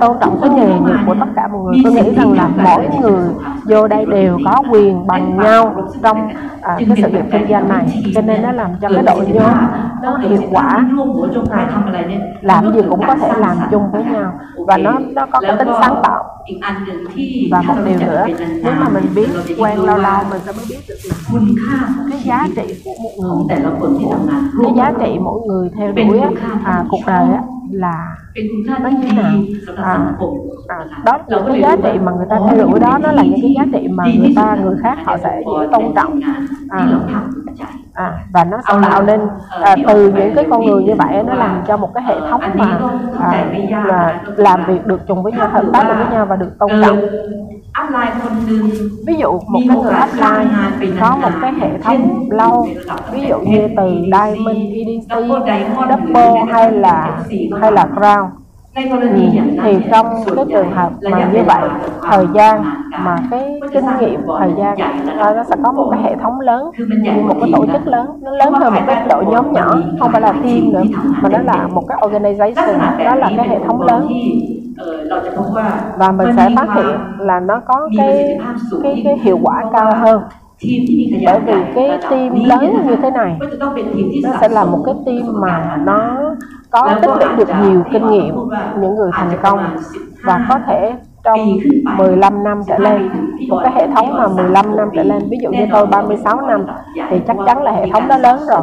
[0.00, 1.74] tôn trọng cái nghề nghiệp của tất cả mọi người.
[1.84, 3.24] Tôi nghĩ rằng là mỗi người
[3.64, 6.28] vô đây đều có quyền bằng nhau trong
[6.60, 8.02] à, cái sự nghiệp kinh doanh này.
[8.14, 9.54] Cho nên nó làm cho cái đội nhóm
[10.02, 10.84] nó hiệu quả.
[12.40, 14.32] Làm gì cũng có thể làm chung với nhau
[14.66, 16.27] và nó nó có cái tính sáng tạo
[17.50, 18.26] và một điều nữa
[18.62, 20.94] nếu mà mình biết quen lâu lâu mình sẽ mới biết được
[22.10, 23.58] cái giá trị của một người.
[24.62, 26.20] Cái giá trị mỗi người theo đuổi
[26.64, 28.16] à, cuộc đời á là
[28.80, 29.32] nó như thế nào?
[29.76, 30.12] à,
[30.68, 33.40] à, đó những cái giá trị mà người ta theo đuổi đó nó là những
[33.42, 36.20] cái giá trị mà người ta người khác họ sẽ tôn trọng.
[36.68, 36.86] à,
[37.92, 39.20] à, và nó sẽ tạo nên
[39.62, 42.40] à, từ những cái con người như vậy nó làm cho một cái hệ thống
[42.54, 42.78] mà
[43.20, 43.44] à,
[43.84, 46.70] là làm việc được chung với nhau hợp tác được với nhau và được tôn
[46.84, 46.98] trọng
[49.06, 50.48] ví dụ một cái người apply
[51.00, 52.68] có một cái hệ thống lâu.
[53.12, 55.08] Ví dụ như từ Diamond, EDC,
[55.88, 57.24] Double hay là
[57.60, 58.28] hay là Crown
[58.74, 59.08] ừ,
[59.62, 61.68] thì trong cái trường hợp mà như vậy
[62.02, 62.64] thời gian
[63.04, 64.76] mà cái kinh nghiệm thời gian
[65.16, 66.70] nó sẽ có một cái hệ thống lớn
[67.28, 70.20] một cái tổ chức lớn nó lớn hơn một cái đội nhóm nhỏ không phải
[70.20, 70.82] là team nữa
[71.22, 74.08] mà nó là một cái organization đó là cái hệ thống lớn
[75.96, 78.38] và mình sẽ phát hiện là nó có cái
[78.82, 80.22] cái cái hiệu quả cao hơn.
[81.26, 83.38] bởi vì cái tim lớn như thế này
[84.22, 86.18] nó sẽ là một cái tim mà nó
[86.70, 88.34] có tích lũy được nhiều kinh nghiệm
[88.80, 89.76] những người thành công
[90.24, 90.94] và có thể
[91.28, 91.58] trong
[91.98, 93.10] 15 năm trở lên.
[93.48, 96.66] một cái hệ thống mà 15 năm trở lên ví dụ như tôi 36 năm
[97.10, 98.60] thì chắc chắn là hệ thống đó lớn rồi.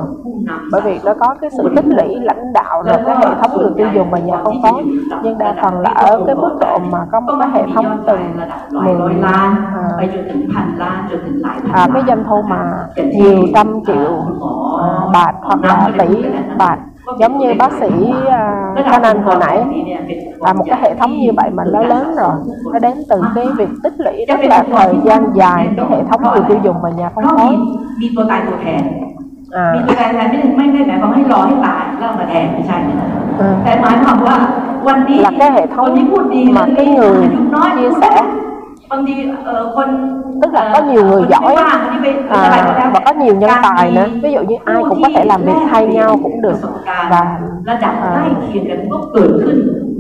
[0.72, 3.72] bởi vì nó có cái sự tích lũy lãnh đạo rồi cái hệ thống người
[3.78, 4.82] tiêu dùng mà nhà không có
[5.24, 8.38] nhưng đa phần là ở cái mức độ mà có một cái hệ thống từng
[8.72, 9.58] miền à,
[11.74, 14.24] à cái doanh thu mà nhiều trăm triệu
[14.82, 16.26] à, bạc hoặc là tỷ
[16.58, 16.78] bạc
[17.19, 17.91] giống như bác sĩ
[18.31, 19.65] à, Canan hồi nãy
[20.41, 22.35] là một cái hệ thống như vậy mà nó lớn rồi
[22.73, 26.21] nó đến từ cái việc tích lũy rất là thời gian dài cái hệ thống
[26.33, 27.53] người tiêu dùng và nhà phân เพราะมี phối
[28.01, 28.83] มีตัวตายตัวแทน
[29.63, 30.27] à, มีตัวตายตัวแทน
[30.57, 33.09] ไม่ได้ไม่ได้หมายความให้รอให้ตายแล้วเอามาแทนไม่ใช่นะ
[33.41, 33.47] ừ.
[33.65, 34.37] แต่หมายความว่า
[34.89, 38.13] วันนี้ là cái hệ คน thống ที่พูดดี mà cái người อายุน้อย chia sẻ
[38.91, 39.89] บางทีเอ่อคน
[40.42, 41.56] tức là có nhiều người giỏi
[42.30, 44.06] à, và có nhiều nhân tài nữa.
[44.24, 46.58] Ví dụ như ai cũng có thể làm việc thay nhau cũng được.
[47.10, 47.40] và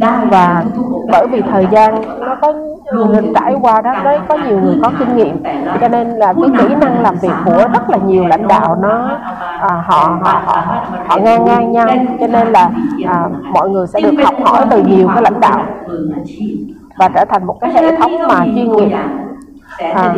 [0.02, 0.64] à, và
[1.12, 2.54] bởi vì thời gian nó có
[3.12, 5.44] nên trải qua đó đấy có nhiều người có kinh nghiệm.
[5.82, 9.10] cho nên là cái kỹ năng làm việc của rất là nhiều lãnh đạo nó
[9.60, 10.64] à, họ, họ họ
[11.08, 11.88] họ ngang ngang nhau.
[12.20, 12.70] cho nên là
[13.06, 15.66] à, mọi người sẽ được học hỏi từ nhiều cái lãnh đạo.
[16.98, 18.98] và trở thành một cái hệ thống mà chuyên nghiệp.
[19.78, 20.16] À,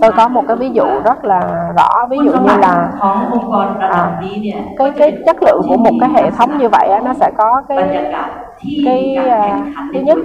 [0.00, 1.40] tôi có một cái ví dụ rất là
[1.76, 2.92] rõ ví dụ như là
[3.80, 4.20] à,
[4.78, 7.62] cái cái chất lượng của một cái hệ thống như vậy á, nó sẽ có
[7.68, 7.78] cái
[8.84, 9.58] cái à,
[9.94, 10.18] thứ nhất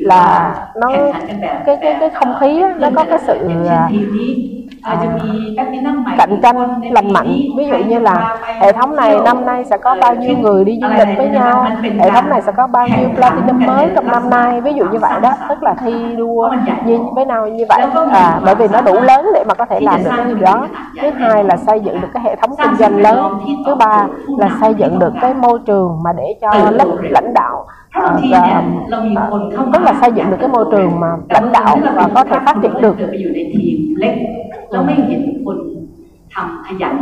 [0.00, 0.88] là nó
[1.66, 3.90] cái cái cái không khí á, nó có cái sự à,
[4.84, 4.96] À.
[6.18, 9.96] cạnh tranh lành mạnh ví dụ như là hệ thống này năm nay sẽ có
[10.00, 11.66] bao nhiêu người đi du lịch với nhau?
[11.98, 14.60] hệ thống này sẽ có bao nhiêu platinum mới trong năm nay?
[14.60, 16.50] Ví dụ như vậy đó tức là thi đua
[16.86, 17.82] như với nào như vậy.
[18.12, 20.66] À, bởi vì nó đủ lớn để mà có thể làm được cái điều đó.
[21.02, 23.38] thứ hai là xây dựng được cái hệ thống kinh doanh lớn.
[23.66, 24.06] thứ ba
[24.38, 27.66] là xây ờ, dựng được cái môi trường mà để cho lớp lãnh đạo
[28.30, 28.62] và, à,
[29.72, 32.56] tức là xây dựng được cái môi trường mà lãnh đạo và có thể phát
[32.62, 32.96] triển được.
[34.73, 35.57] เกิดไปอยู่ในทีมเล็กแล้วไม่เห็นคน
[36.33, 36.95] ทำขยัน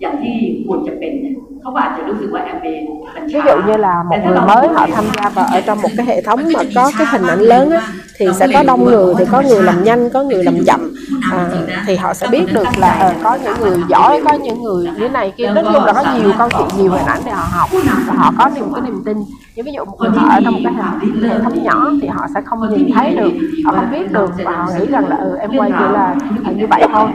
[0.00, 0.34] อย่างที่
[0.66, 2.82] ควรจะเป็นเนี่ยเขาก็อาจจะรู้สึกว่าแอมเบย์
[3.16, 6.06] มันช้า ví dụ như là một người mới họ tham gia vào ở trong một cái
[6.06, 7.80] hệ thống mà có cái hình ảnh lớn á,
[8.18, 10.94] thì sẽ có đông người thì có người làm nhanh có người làm chậm
[11.32, 11.48] à,
[11.86, 15.08] thì họ sẽ biết được là ờ, có những người giỏi có những người như
[15.08, 17.68] này kia nói chung là có nhiều câu chuyện nhiều hình ảnh để họ học
[18.06, 19.16] và họ có niềm cái niềm tin
[19.54, 20.82] như ví dụ một người họ ở trong một cái hệ,
[21.28, 23.32] hệ thống nhỏ thì họ sẽ không nhìn thấy được
[23.64, 26.50] họ không biết được và họ nghĩ rằng là ừ, em quay chỉ là là
[26.50, 27.08] như vậy thôi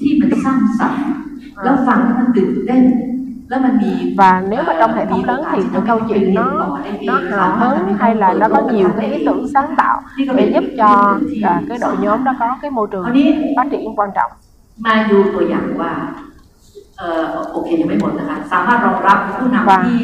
[0.00, 1.04] ที่มันสร้างสรรค์
[1.64, 2.82] แล้วฟังแล้วมันตื่นเต้น
[3.48, 7.94] แล้วมันมี và nếu mà trong hệ thống lớn thì cái câu chuyện nó nó hào hứng
[7.98, 10.02] hay là nó có nhiều cái ý tưởng sáng tạo
[10.36, 13.04] để giúp cho à, cái đội nhóm đó có cái môi trường
[13.56, 14.32] phát triển quan trọng
[14.86, 16.23] มาดูตัวอย่างว่าเอ่อ
[17.52, 20.00] โอเคยังไม่หมดนะคะ สามารถรองรับผู้นำที่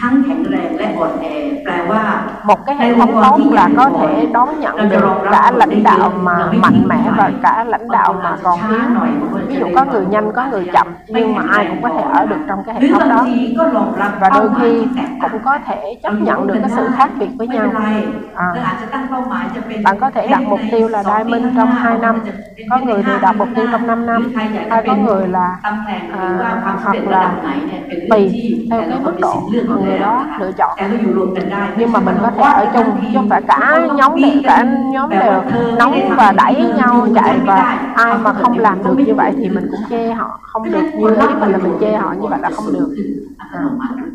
[0.00, 1.24] ทั้งแข็งแรงและอ่อนแอ
[1.64, 2.02] แปลว่า
[2.48, 6.36] một cái hệ thống tốt là có thể đón nhận được cả lãnh đạo mà
[6.62, 8.80] mạnh mẽ và cả lãnh đạo mà còn yếu
[9.48, 12.26] ví dụ có người nhanh có người chậm nhưng mà ai cũng có thể ở
[12.26, 14.72] được trong cái หรื hệ อบา thống ง đó ทีก็รองรับ và เป้า đôi หมาย khi
[14.72, 17.80] ที่แตกต่าง cũng có thể chấp nhận được cái sự khác biệt với ไม่เป็ nhau นไร
[18.44, 22.14] à, เราอาจจะตั้งเป้าหมายจะเป็น bạn có thể đặt mục tiêu là diamond trong 2 năm
[22.70, 24.46] có người thì đặt mục tiêu trong 5 năm hay
[24.88, 26.23] có người là ตำแหน่งหรือว่า à,
[26.64, 29.64] ความสำ hoặc เร็จระดั là บไหนเนี่ยเป็นเรื่อง tùy ที่ theo แต่ละ cái คน mức มี độ สิทธิ์เลือก
[29.70, 32.64] mà อยู่ người แล้ว đó นะคะ lựa chọn แต่เราอยู่รวมกันได้ nhưng mà mình có thể ở
[32.74, 33.58] chung chứ không phải cả
[33.98, 34.56] nhóm đều cả
[34.94, 35.42] nhóm đều
[35.80, 37.58] nóng và đẩy nhau chạy và
[37.94, 41.08] ai mà không làm được như vậy thì mình cũng chê họ không được như
[41.20, 42.88] ý mình là mình chê họ như vậy là không được
[43.38, 43.46] à,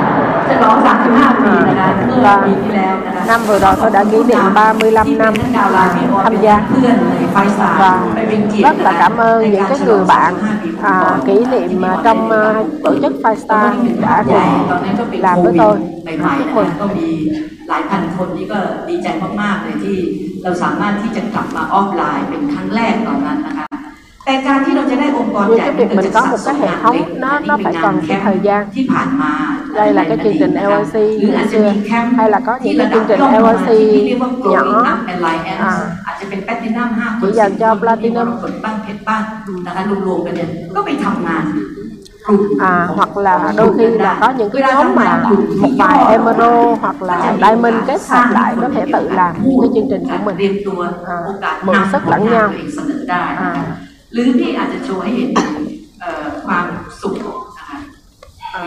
[2.25, 4.55] và ปีที่แล้วนะคะ năm vừa rồi tôi đã kỷ niệm 35
[4.95, 10.31] năm ที่เป็นดาวไลน์พี่อ่อน tham gia เพื่อนในไฟสาย và ไปเป็นเกียรติ rất là cảm ơn những cái người bạn
[10.81, 10.95] à,
[11.27, 12.43] kỷ niệm à, trong à,
[12.83, 13.67] tổ chức Five Star
[14.05, 14.15] đã
[14.69, 17.07] ตอน cùng นั้นก็เป็น làm โค với วิด tôi ใหม่ๆ chúc นะ mừng คะก็มี
[17.69, 18.59] หลายพันคนนี่ก็
[18.89, 19.07] ดีใจ
[19.41, 19.97] มากๆเลยที่
[20.43, 23.65] เราสามารถที่จะกลับมาออฟไลน์เป็นครั้งแรกตอนนั้นนะคะ
[24.25, 27.95] แต่การที่เราจะได้องค์กร Vì ใหญ่ cái việc mình có một cái hệ thống nó nó phải cần
[28.09, 29.33] cái thời gian ที่ผ่านมา
[29.79, 32.63] đây là cái chương trình LIC หรืออาจ ngày จะมี xưa แคมป์ hay là có những
[32.63, 35.73] ที่ cái ระดับ chương trình ย่อมลงมา LIC ที่เรียกว่า Growing nhỏ Up Alliance อ่า
[36.07, 39.21] อาจจะเป็นแพลตินัมห้าคน chỉ dành cho platinum มรกตบ้างเพชรบ้าง
[39.65, 41.43] นะคะรวมๆกันเนี่ยก็ไปทำงาน
[42.27, 45.23] กลุ่ม à, hoặc là đôi khi là có những cái nhóm mà
[45.61, 49.87] một vài emerald hoặc là diamond kết hợp lại có thể tự làm cái chương
[49.91, 53.51] trình của เรีย mình นตัว อ่า โอกาส mượn sức นำผล lẫn งาน nhau ตัวเองเสนอได้ à,
[54.13, 55.29] หรือพี่อาจจะโชว์ให้เห็น
[56.01, 56.65] เอ่อความ
[57.01, 57.15] สุข
[57.57, 57.77] นะคะ
[58.59, 58.61] à,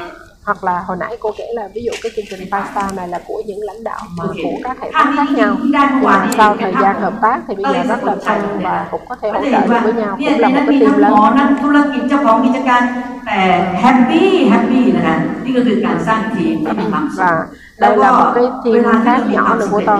[0.46, 3.08] hoặc là hồi nãy cô kể là ví dụ cái chương trình Five Star này
[3.08, 4.36] là của những lãnh đạo mà Ok.
[4.44, 6.72] của các hệ ภาพ thống นี้ khác nhau ที่ได้เมื่อ nhưng วาน mà นี้ sau เป็น
[6.72, 9.28] thời ภาพ gian hợp tác thì bây giờ rất là thân và cũng có thể
[9.32, 10.70] hỗ ก็ trợ จะเห็น được ว่า với nhau เนี่ย cũng ใน là một นั้น cái
[10.70, 12.82] มีทั้ team งหมอ lớn นักธุรกิจเจ้าของกิจการ
[13.26, 13.40] แต่
[13.80, 17.32] แฮปปี้แฮปปี้นะคะนี่ก็คือการสร้างทีมที่มีความสุข và
[17.78, 19.98] đây là một cái team khác nhỏ nữa của tôi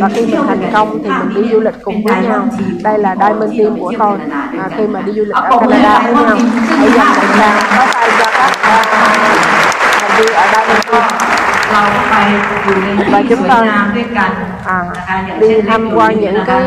[0.00, 2.48] và khi mình thành công thì mình đi du lịch cùng với nhau
[2.82, 4.18] đây là diamond team của tôi
[4.58, 6.36] à, khi mà đi du lịch ở Canada với nhau
[6.78, 8.84] hãy dành một tràng có tay cho các à,
[10.00, 11.02] thành viên ở diamond team
[11.72, 12.14] เราไป
[12.64, 14.30] อยู่ในที่ và ส chúng วย ta งามด้วยกัน
[14.74, 16.62] à, นะคะอย่าง đi เช่น tham quan những cái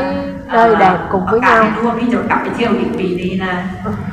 [0.55, 3.53] nơi đẹp cùng ประ với กาศ nhau ให้รู้ว่าพี่จะกลับไปเที่ยวอีกปีนี้นะ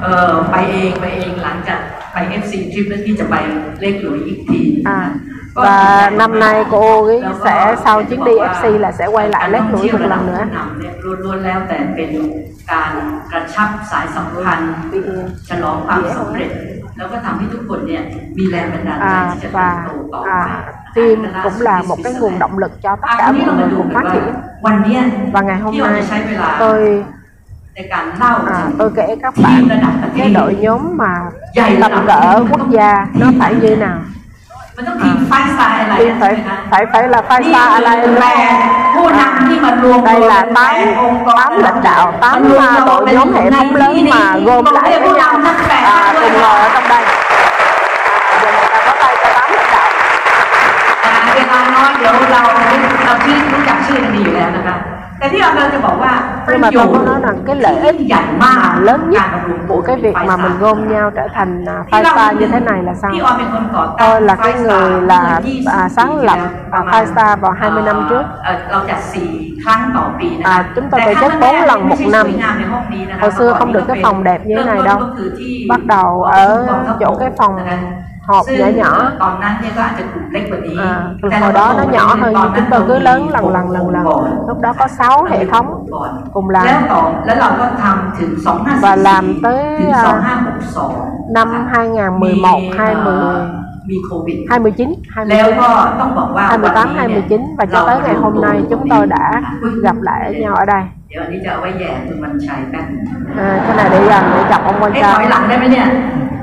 [0.03, 1.81] เออไปเองไปเองหลังจาก
[2.13, 3.35] ไป FC ทริปแล้วพี่จะไป
[3.81, 4.61] เลขหลุยอีกที
[4.97, 4.99] à,
[5.57, 9.63] và năm nay cô ấy sẽ sau chuyến đi FC là sẽ quay lại lết
[9.73, 10.43] lũi một lần nữa
[10.79, 10.93] เนี่ย
[11.25, 12.11] ล้วนๆแล้วแต่เป็น
[12.73, 12.93] การ
[13.33, 14.99] กระชับสายสัมพันธ์ Vì
[15.49, 16.51] ฉลองความสำเร็จ
[16.99, 18.03] แล้วก็ทำให้ทุกคนเนี่ย
[18.39, 20.43] มีแรงบันดาลใจ à, ที่จะเติบ và โตต่อไป à,
[20.97, 23.67] team cũng là một cái nguồn động lực cho tất อ่ะ cả ทีนี้ mọi เรามา
[23.67, 24.25] người ดู cùng กัน phát ว่า triển
[24.67, 25.01] วันเนี้ย
[25.35, 26.79] và ngày hôm ที่เรา nay จะใช้เวลา tôi
[27.75, 31.13] ในการเล่า à, ถึง tôi kể các ทีม bạn ระดับประเท cái ศ đội nhóm mà
[31.57, 33.99] Dạy tầm là- cỡ quốc gia nó phải như nào
[34.77, 38.55] มันต้องทีมไฟสไตล์อะไร team ใช่ไหม phải คะ phải phải là five star อะไร แปด
[38.95, 43.29] ผู้นำที่มารวม đây là แป tám ดองค์กร tám lãnh đạo tám มารวม à, ตัว đội เป็น nhóm
[43.37, 46.87] hệ thống lớn mà gồm lại với nhau ทั้งแปด à, ด้วย cùng ngồi ở trong
[46.93, 47.03] đây
[48.43, 49.89] giờ người ta có tay cho tám lãnh đạo
[51.05, 52.43] อ่าเวลาน้อยเดี๋ยวเรา
[53.05, 53.99] เราชื่อรู้จักชื่อ
[56.52, 57.96] nhưng mà tôi muốn nói rằng cái lợi ích
[58.38, 59.24] mà lớn nhất
[59.68, 62.84] của cái việc mà mình gom nhau trở thành à, phai pha như thế này
[62.84, 63.12] là sao?
[64.00, 66.40] tôi là cái người là à, sáng lập
[66.72, 68.24] à, five star vào 20 năm trước.
[68.44, 68.60] à,
[70.44, 72.28] à chúng tôi tổ chức 4 lần một năm.
[73.22, 75.00] Hồi xưa không được cái phòng đẹp như thế này đâu.
[75.70, 76.68] bắt đầu ở
[77.00, 77.58] chỗ cái phòng
[78.28, 79.12] hộp nhỏ nhỏ.
[80.78, 84.04] à, hồi đó nó nhỏ hơn nhưng chúng tôi cứ lớn lần lần lần lần.
[84.48, 85.86] lúc đó có 6 hệ thống
[86.34, 86.68] cùng làm.
[88.82, 89.58] Và làm tới
[89.94, 90.04] à,
[91.34, 93.16] năm 2011 20
[94.50, 94.94] 29,
[96.50, 99.42] 28, 29 và cho tới ngày hôm nay chúng tôi đã
[99.84, 100.84] gặp lại nhau ở đây.
[103.38, 105.14] À, cái này để dành để chọc ông quay ra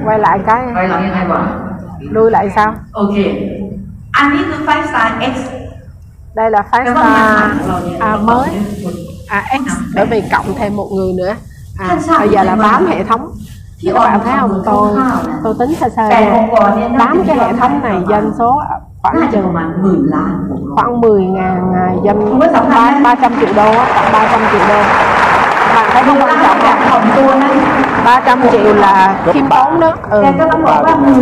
[0.04, 1.63] quay lại cái quay lại như này bọn
[2.10, 2.74] lui lại sao?
[2.92, 3.14] Ok.
[3.14, 5.50] I need the five star X.
[6.34, 7.50] Đây là five star.
[8.00, 8.48] à, mới.
[9.28, 11.34] À X bởi vì cộng thêm một người nữa.
[11.78, 13.32] À, bây giờ là bám hệ thống.
[13.80, 14.62] Thì các bạn thấy không?
[14.64, 14.96] tôi
[15.44, 16.08] tôi tính sơ sơ
[16.98, 18.62] bám cái hệ thống này dân số
[19.02, 19.54] khoảng chừng
[20.74, 22.38] khoảng 10 ngàn à, dân
[23.04, 25.13] ba trăm triệu đô khoảng ba trăm triệu đô
[26.06, 26.58] không quan trọng
[28.04, 29.94] ba trăm triệu là khiêm tốn đó.
[30.10, 30.24] Ừ.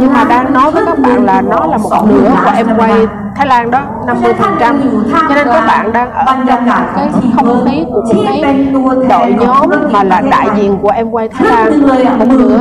[0.00, 3.06] nhưng mà đang nói với các bạn là nó là một nửa của em quay
[3.36, 4.80] Thái Lan đó 50 phần trăm.
[5.28, 8.68] Cho nên các bạn đang ở trong cái không khí của một cái
[9.08, 11.80] đội nhóm mà là đại diện của em quay Thái Lan
[12.18, 12.60] một nửa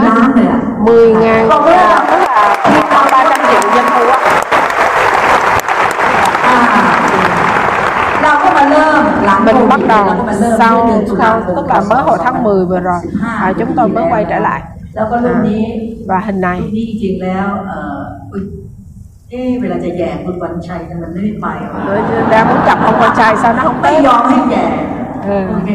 [0.80, 1.49] 10 ngàn.
[1.49, 1.72] Tức dạ.
[1.72, 4.51] là ba trăm triệu doanh thu á.
[9.47, 12.37] mình โค bắt วิดเรา đầu ก็มาเริ่ม sau เดือนตุลา sau คม tức là mới hồi tháng
[12.45, 13.01] 10 vừa rồi
[13.45, 14.61] à, chúng tôi mới quay trở lại
[14.95, 15.64] แล้วก็รุ่นนี้
[16.11, 17.99] và hình รุ่ này นนี้จริงๆแล้วเออ
[18.33, 18.43] อุ๊ย
[19.31, 21.99] เอ๊ะเวลาจะแย่คุณวันชัยทำไมไม่ไปวะ Rồi
[22.33, 24.64] đang muốn chọc ông con trai sao nó không ไม่ tới ยอมให้แย่
[25.29, 25.37] ừ.
[25.51, 25.70] โอเค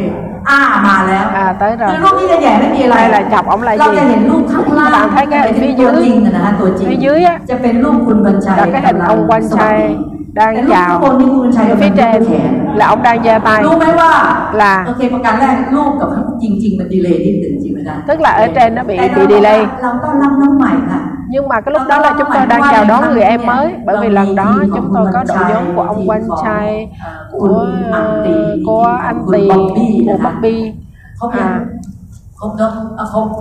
[0.48, 5.06] อ่ามาแล้ว à tới คือ rồi รูปนี้จะแย่ไม่มีอะไร đây là chọc ông là เราจะ gì เห็นรูปข้างล่าง bạn
[5.14, 9.20] thấy cái เป็น phía ตัว dưới จริงอะนะฮะตัวจริง phía dưới á จะเป็นรูปคุณบัญชัย là cái hình ông
[9.30, 11.19] quan สวัสดี trai แต่ đang รูปข้าง chào บนนี่คุณบัญชัย đang vào
[11.79, 12.23] phía trên
[12.75, 13.63] là ông đang giơ tay.
[14.53, 14.83] Là
[18.07, 19.65] tức là ở trên nó bị bị delay.
[21.29, 23.73] nhưng mà cái lúc đó là chúng tôi đang chào đón người em mới.
[23.85, 26.89] Bởi vì lần đó chúng tôi có đội nhóm của ông quanh trai
[27.31, 28.23] của ờ,
[28.65, 29.49] của anh tì
[30.07, 30.73] của bắc bi
[31.39, 31.59] à,
[32.35, 33.31] không đâu à, không.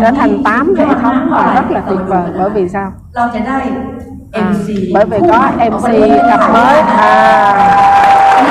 [0.00, 2.92] Trở thành 8 hệ thống và rất là tuyệt vời bởi vì sao?
[4.32, 5.84] MC, bởi vì có mc
[6.30, 8.46] cặp mới à, à,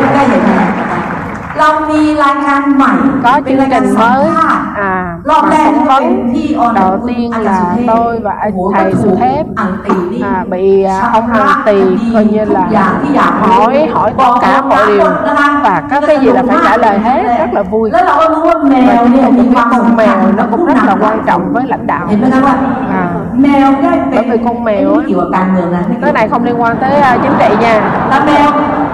[0.00, 0.83] bữa nay chúng mình
[3.22, 4.26] có chương trình mới.
[4.76, 6.32] à mà phỏng vấn
[6.74, 9.46] đầu tiên là tôi và anh thầy Sư Thép.
[10.22, 11.82] à, bị à, ông Hằng Tì
[12.14, 12.68] coi như là
[13.40, 15.04] hỏi hỏi tất cả mọi điều.
[15.62, 17.90] và các cái gì là phải trả lời hết rất là vui.
[18.86, 22.06] và những cái con mèo nó cũng rất là quan trọng với lãnh đạo.
[22.90, 23.08] À,
[24.14, 25.00] bởi vì con mèo á.
[26.02, 27.82] cái này không liên quan tới à, chính trị nha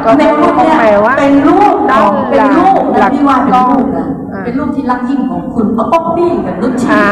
[0.03, 4.37] แล้วแมว con แมวลูก con เนี่ย mèo á เป็นลูก đó เป็น là ลูกนะ là ที่ว่าเป็นลูกนะ con
[4.37, 7.03] à, เป็นลูกที่รักยิ่งของคุณป๊อปปี้กับนุชชี à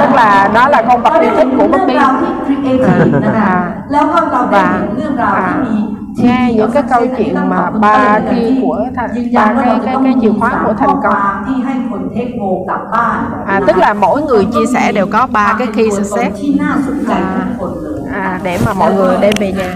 [0.00, 5.76] tức là nó là con vật yêu thích của เรื่ Bobby องราวที่ครีเอทีฟนะคะ à, แล้วก็เราได้เห็นเรื่องราวที่มี
[6.24, 9.86] nghe những cái câu chuyện mà ba khi của thành ยืนยัน ba ว่า cái เราจะ
[9.86, 13.18] cái ต้อง cái มี chìa khóa của ข้อ thành ควา công มที่ให้คนเทคโมกลับบ้าน
[13.52, 18.40] à tức là mỗi người chia sẻ đều có ba cái key success ที่น่าสนใจทุกคนเลย à,
[18.46, 19.70] để mà mọi người đem về nhà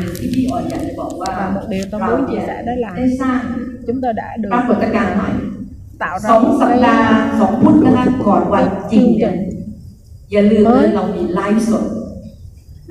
[1.19, 3.41] ที่พี่ออนอยากจะบอกว่า và một điều tôi muốn chia sẻ đó là ได้สร้าง
[3.87, 5.29] chúng tôi đã được ปรากฏการณ์ใหม่
[6.03, 11.85] tạo ส ra อง một สัป cái ดาห์สองพุธนะคะก่อนวันจริง chương เนี่ย trình อย่าลืม เฮ้ เลย ยเรามีไลฟ์สด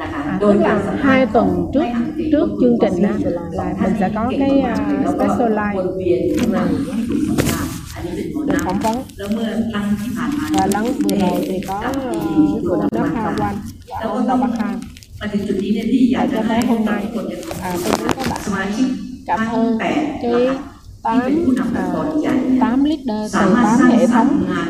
[0.02, 3.12] นะคะ à, โด tức ยการ là สัมภาษณ์ hai tuần trước ไม่อังกฤษ trước chương trình đó
[3.12, 8.88] ก็คือ là mình sẽ có cái uh, special วน live เวียนขึ้นมาให้คุณสัมภาษณ์อันนี้เป็นหัวห được น้า phỏng vấn
[9.18, 13.56] แล้วเมื่อครั้งที่ผ่านมา và lần vừa rồi thì có uh, của Đắc Kha Quan
[13.90, 14.74] và แล้ว ông ก็ต้อ Đào ง Bắc Khan
[15.20, 16.80] มาถึงจุดนี้เนี่ยที่อยากจะให้ทุก
[17.14, 18.88] คนเนี่ย à, tôi muốn các bạn สมาชิก
[19.28, 20.36] cảm ทั้ง ơn แปด cái ที่
[21.24, 24.30] เป็นผู้นำองค์กร 8 ใหญ่ 8 leader từ 8 hệ thống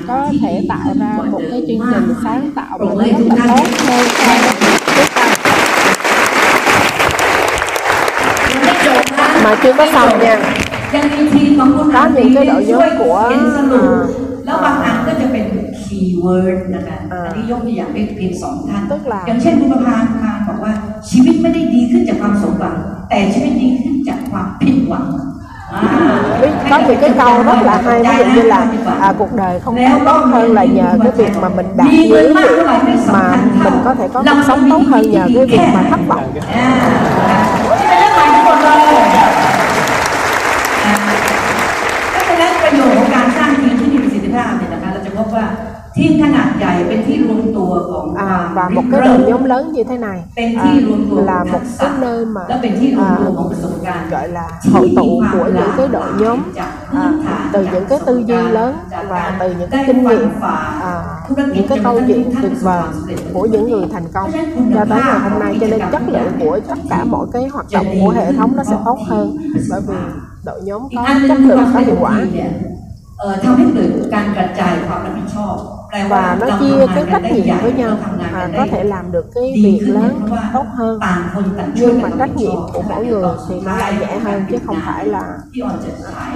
[0.10, 3.66] có thể tạo ra một cái chương trình sáng tạo mà nó rất là tốt
[3.88, 4.52] hơn so với
[4.98, 5.30] trước đây
[8.50, 10.36] ยังไม่จบนะ mà chưa có xong nha
[10.94, 13.32] ยังมีทีมของคุณ có những cái đội ช่วย nhóm của เ
[15.88, 20.74] ขียนสรุป à, แล้วบางอันก็จะเป็นคีย์เวิร์ดนะคะ อ่า อันนี้ยกตัวอย่างเป็นเพียงสองท่าน tức là อย่างเช่นคุณประภาคารบอกว่า
[21.10, 22.76] ชีวิตไม่ได้ดีขึ้นจากความสมหวัง
[23.10, 25.06] แต่ชีวิตดีขึ้นจากความผิดหวัง
[25.74, 25.84] อ่า
[26.42, 28.68] biết có những cái câu rất là hay ví dụ như là
[29.02, 32.16] à, cuộc đời không có tốt hơn là nhờ cái việc mà mình đạt nhiều
[32.18, 32.68] ý tưởng
[33.12, 36.34] mà mình có thể có cuộc sống tốt hơn nhờ cái việc mà thất vọng
[45.98, 51.40] ทีมขนาดใหญ่เป็นที่รวมตัวของ à, và một cái đội nhóm lớn như thế này เป็น à, ที่รวมตัว là
[51.40, 55.72] ของ một ทักษะ cái nơi mà และเป็นที่รวม à, ตัวของประสบการณ์ gọi là hội tụ của những
[55.78, 56.40] cái đội nhóm
[56.94, 57.12] à,
[57.54, 58.76] từ những cái tư duy lớn
[59.10, 60.30] và từ những cái kinh nghiệm
[60.90, 61.04] à,
[61.56, 62.84] những cái câu chuyện tuyệt vời
[63.34, 64.32] của những người thành công
[64.76, 67.66] cho tới ngày hôm nay cho nên chất lượng của tất cả mọi cái hoạt
[67.74, 69.38] động của hệ thống nó sẽ tốt hơn
[69.70, 69.96] bởi vì
[70.46, 72.52] đội nhóm อีก có อันหนึง chất คือ lượng ความ có hiệu quả เนี่ย
[73.20, 75.77] เอ่อทำให้เกิดการกระจายความรับผิดชอบแปลว่า
[76.14, 78.44] và nó เรา chia ทำงาน cái กัน trách ได้ใหญ่ nhiệm với เรา nhau ทำงานกั à,
[78.46, 81.94] น có ได้ thể làm được cái ดี việc ขึ้น lớn เพราะว่า tốt hơn ต่างคนต่างช่วย
[81.94, 84.58] nhưng กั mà น trách nhiệm của mỗi người thì nó lại nhẹ hơn chứ
[84.66, 86.34] không phải là พี่ออนจะฉาย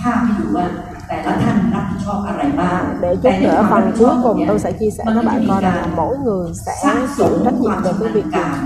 [0.00, 0.64] ภาพให้ดูว่า
[1.08, 5.86] แต่ละท่านรับผิดชอบอะไรบ้าง để chút nữa phần cuối cùng tôi sẽ chia sẻ với bạn coi rằng là
[6.00, 8.26] mỗi người sẽ สร้างส chịu ม trách ค nhiệm วาม về ชำ cái นาญ việc
[8.34, 8.58] กา gì ร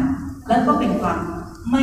[0.49, 1.19] แล้วก็เป็นความ
[1.71, 1.83] ไม่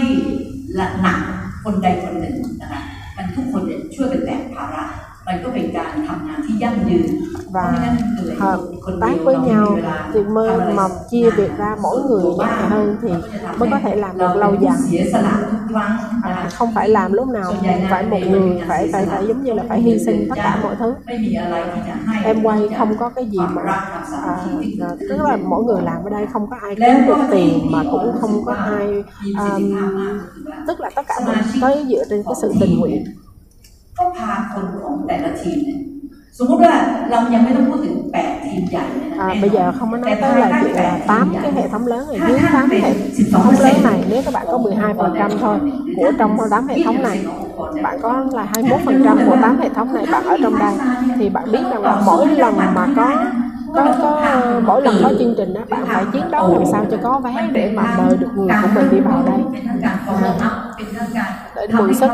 [0.79, 1.19] ละหนัก
[1.63, 2.79] คนใดคนหนึ่งนะคะ
[3.17, 4.83] มันทุกคนเนี่ยช่วยกันแบกภาระ
[5.27, 7.09] มันก็เป็นการทำงานที่ยั่งยืน
[7.55, 11.27] và เพราะไม่งั้นเหนื่อย hợp คนเดี tác ยว với เราไม่ nhau มีเวลา thì mới ทำอะไร mà chia
[11.39, 13.11] việc ra mỗi người nhẹ hơn thì
[13.59, 15.91] mới có thể làm được lâu เรา dài เสียสละทุกครั้ง
[16.23, 17.49] นะ à, คะ không phải làm lúc nào
[17.91, 20.75] phải một người phải phải phải giống như là phải hy sinh tất cả mọi
[20.79, 25.17] thứ ไม่มีอะไรที่จะให้ em quay không có cái gì ความ mà รักความสามั à, คคีที่เกิ à, ดขึ้น
[25.19, 28.07] tức là mỗi người làm ở đây không có ai kiếm được tiền mà cũng
[28.21, 28.85] không có ai
[29.23, 33.01] มีประสิทธิภาพมาก um, คือว่า tức là tất cả mọi cái dựa trên cái sự tình nguyện
[33.97, 35.79] ก็พาคนของแต่ละทีมเนี่ย
[36.37, 36.75] สมมติว่า
[37.11, 41.01] เรายังไม่ต้องพูดถึงแปดทีมใหญ่เลยนะ À, แน่นอน bây giờ không có nói Em tới nói là các chuyện là bạn
[41.07, 41.63] 8 thì cái vậy.
[41.63, 44.21] hệ thống lớn này Ha, dưới ha, 8 về hệ 12% thống lớn này nếu
[44.25, 45.57] các bạn có 12 phần trăm thôi
[45.97, 47.25] của trong 8 hệ thống này
[47.83, 50.73] bạn có là 21 phần trăm của 8 hệ thống này bạn ở trong đây
[51.17, 53.15] thì bạn biết rằng là mỗi lần mà có
[53.75, 56.97] có, có mỗi lần có chương trình đó bạn phải chiến đấu làm sao cho
[57.03, 60.53] có vé để mà mời được người của mình đi vào đây เป็นทางการ follow up
[60.75, 62.11] เป็นทางการ để ทำให้ mượn sức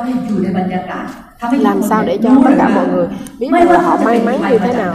[1.51, 3.07] làm sao để cho tất cả mọi người
[3.38, 4.95] biết được là họ may mắn như thế nào?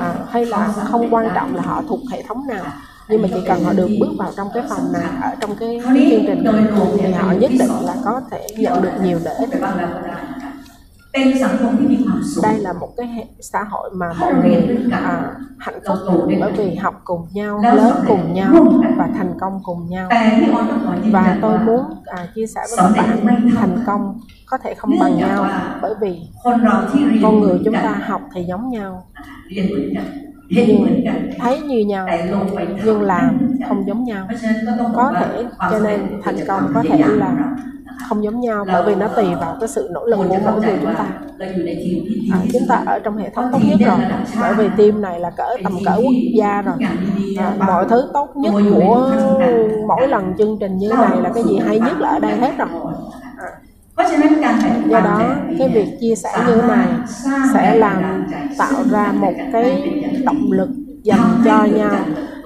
[0.00, 2.64] À, hay là không quan trọng là họ thuộc hệ thống nào?
[3.08, 5.80] Nhưng mà chỉ cần họ được bước vào trong cái phòng này ở trong cái
[5.84, 5.94] chương
[6.26, 6.44] trình
[7.02, 9.48] thì họ nhất định là có thể nhận được nhiều lợi ích
[12.42, 15.98] đây là một cái xã hội mà mọi người à, hạnh phúc
[16.40, 18.54] bởi vì học cùng nhau lớn cùng nhau
[18.96, 20.08] và thành công cùng nhau.
[21.12, 25.18] Và tôi muốn à, chia sẻ với các bạn thành công có thể không bằng
[25.18, 25.46] nhau
[25.82, 26.20] bởi vì
[27.22, 29.04] con người chúng ta học thì giống nhau.
[29.50, 29.66] Nhưng
[31.38, 32.06] thấy như nhau
[32.84, 33.38] nhưng làm
[33.68, 34.28] không giống nhau.
[34.94, 37.34] Có thể cho nên thành công có thể là
[38.08, 40.78] không giống nhau bởi vì nó tùy vào cái sự nỗ lực của mỗi người
[40.82, 41.04] chúng ta.
[42.32, 43.98] À, chúng ta ở trong hệ thống tốt nhất rồi
[44.40, 46.74] bởi vì tim này là cỡ tầm cỡ quốc gia rồi.
[47.38, 49.10] À, mọi thứ tốt nhất của
[49.88, 52.52] mỗi lần chương trình như này là cái gì hay nhất là ở đây hết
[52.58, 52.68] rồi.
[54.88, 55.22] Do đó
[55.58, 56.86] cái việc chia sẻ như này
[57.54, 58.26] sẽ làm
[58.58, 59.92] tạo ra một cái
[60.24, 60.68] động lực
[61.02, 61.90] dành cho nhau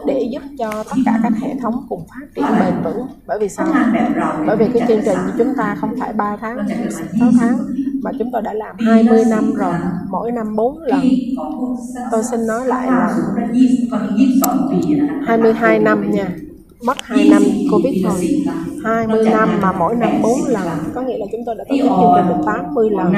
[0.06, 3.06] để giúp cho tất cả các hệ thống cùng phát triển bền vững.
[3.26, 3.66] Bởi vì sao?
[4.46, 6.56] Bởi vì cái chương trình của chúng ta không phải 3 tháng
[6.90, 7.58] 6 tháng
[8.02, 9.74] mà chúng tôi đã làm 20 năm rồi
[10.10, 11.00] mỗi năm 4 lần.
[12.10, 13.18] Tôi xin nói lại là
[15.26, 16.28] 22 năm nha
[16.86, 18.44] mất 2 năm Covid rồi.
[18.84, 20.68] 20 năm mà mỗi năm 4 lần.
[20.94, 23.12] Có nghĩa là chúng tôi đã tổ chức chương trình được 80 lần.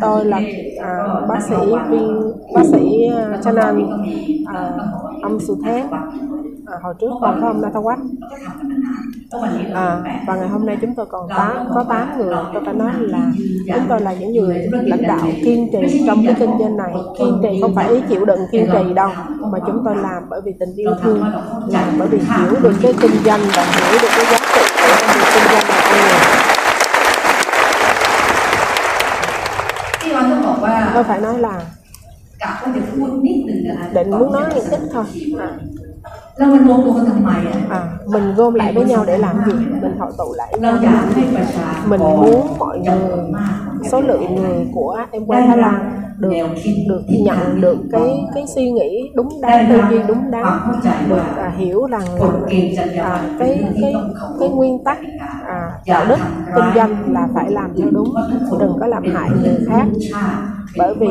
[0.00, 0.40] Tôi là
[0.82, 1.54] à, bác sĩ
[1.90, 3.90] viên bác sĩ uh, Chanan
[4.46, 4.70] à,
[5.22, 5.86] ông Su Thép
[6.70, 7.96] à, hồi trước và có hôm nay Natawat
[9.74, 12.34] à, và ngày hôm nay chúng tôi còn 8, có 8 người.
[12.54, 13.32] Tôi phải nói là
[13.66, 16.94] chúng tôi là những người lãnh đạo kiên trì trong cái kinh doanh này.
[17.18, 19.10] Kiên trì không phải ý chịu đựng kiên trì đâu.
[19.40, 21.24] Mà chúng tôi làm bởi vì tình yêu thương
[21.68, 24.96] làm bởi vì hiểu được cái kinh doanh và hiểu được cái giá trị của
[25.06, 25.76] cái kinh doanh là
[30.94, 31.62] tôi phải nói là
[33.94, 35.04] định muốn nói ít thôi.
[35.38, 35.58] À.
[37.70, 39.52] À, mình gom lại với nhau để làm gì?
[39.82, 40.54] mình hội tụ lại
[41.86, 43.18] mình muốn mọi người
[43.90, 46.30] số lượng người của em quay thái lan được
[46.88, 50.44] được nhận được cái cái suy nghĩ đúng đắn tư duy đúng đắn
[51.08, 52.02] được à, hiểu rằng
[52.98, 53.94] à, cái cái
[54.40, 54.98] cái nguyên tắc
[55.46, 56.18] à, đạo đức
[56.54, 58.14] kinh doanh là phải làm theo đúng.
[58.60, 59.84] đừng có làm hại người khác.
[60.76, 61.08] bởi vì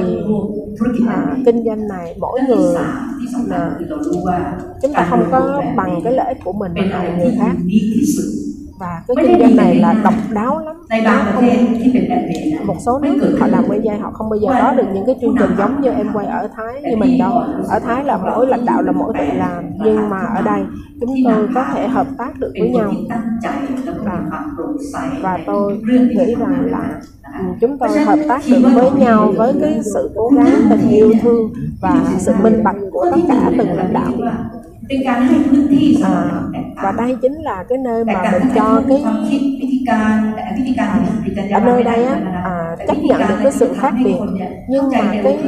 [1.08, 6.38] à, kinh doanh này mỗi người mà chúng ta không có bằng cái lợi ích
[6.44, 7.54] của mình bằng người khác
[8.80, 10.76] và cái kinh doanh này là độc đáo lắm.
[11.04, 11.46] Nó không,
[12.66, 15.16] một số nước họ làm quay dây họ không bao giờ có được những cái
[15.22, 17.32] chương trình giống như em quay ở thái như mình đâu
[17.68, 20.62] ở thái là mỗi lãnh đạo là mỗi tự làm nhưng mà ở đây
[21.02, 22.92] chúng tôi có thể hợp tác được với nhau.
[24.04, 24.22] và,
[25.22, 25.82] và tôi
[26.16, 27.02] nghĩ rằng ừ, là
[27.62, 31.54] chúng tôi hợp tác được với nhau với cái sự cố gắng tình yêu thương
[31.82, 34.12] và sự minh bạch của tất cả từng lãnh đạo
[36.04, 36.42] à,
[36.84, 39.04] và đây chính là cái nơi mà mình cho cái
[41.52, 44.16] ở nơi đây á, à, chấp nhận được cái sự khác biệt.
[44.70, 45.40] nhưng mà cái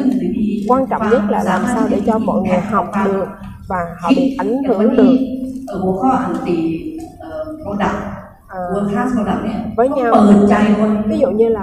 [0.67, 3.25] quan trọng nhất là làm sao để cho mọi người học được
[3.67, 5.17] và họ bị ảnh hưởng được.
[8.47, 8.59] à,
[9.77, 10.15] với nhau
[11.05, 11.61] ví dụ như là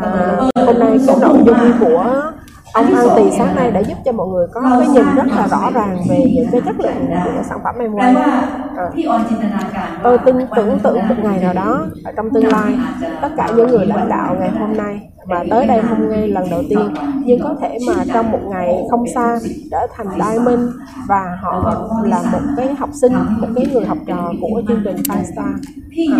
[0.66, 2.32] hôm nay cái nội dung của
[2.72, 5.48] ông ăn tỳ sáng nay đã giúp cho mọi người có cái nhìn rất là
[5.48, 8.48] rõ ràng về những cái chất lượng của sản phẩm em quay à.
[8.76, 8.90] Ờ.
[10.02, 12.78] tôi tin tưởng tượng một ngày nào đó ở trong tương lai
[13.22, 16.50] tất cả những người lãnh đạo ngày hôm nay và tới đây hôm nay lần
[16.50, 16.94] đầu tiên
[17.24, 19.38] nhưng có thể mà trong một ngày không xa
[19.70, 20.60] trở thành diamond
[21.08, 24.96] và họ là một cái học sinh một cái người học trò của chương trình
[24.96, 25.48] five star.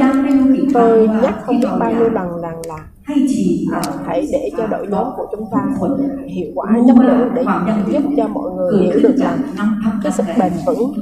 [0.00, 0.12] À,
[0.74, 2.84] tôi nhắc không biết bao nhiêu lần rằng là, là
[4.06, 5.58] hãy để cho đội nhóm của chúng ta
[6.26, 7.44] hiệu quả chất lượng để
[7.92, 9.38] giúp cho mọi người hiểu được là
[10.02, 10.92] cái sự bền vững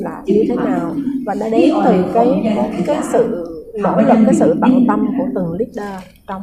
[0.00, 0.94] là như thế nào?
[1.26, 2.54] và nó đến từ cái
[2.86, 3.46] cái sự
[3.82, 6.42] nỗ lực cái sự tận tâm của từng leader trong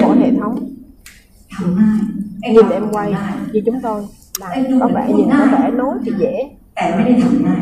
[0.00, 0.58] mỗi hệ thống.
[2.50, 3.14] Nhìn em quay
[3.52, 4.02] như chúng tôi
[4.40, 6.50] là có vẻ nhìn có vẻ nói thì dễ.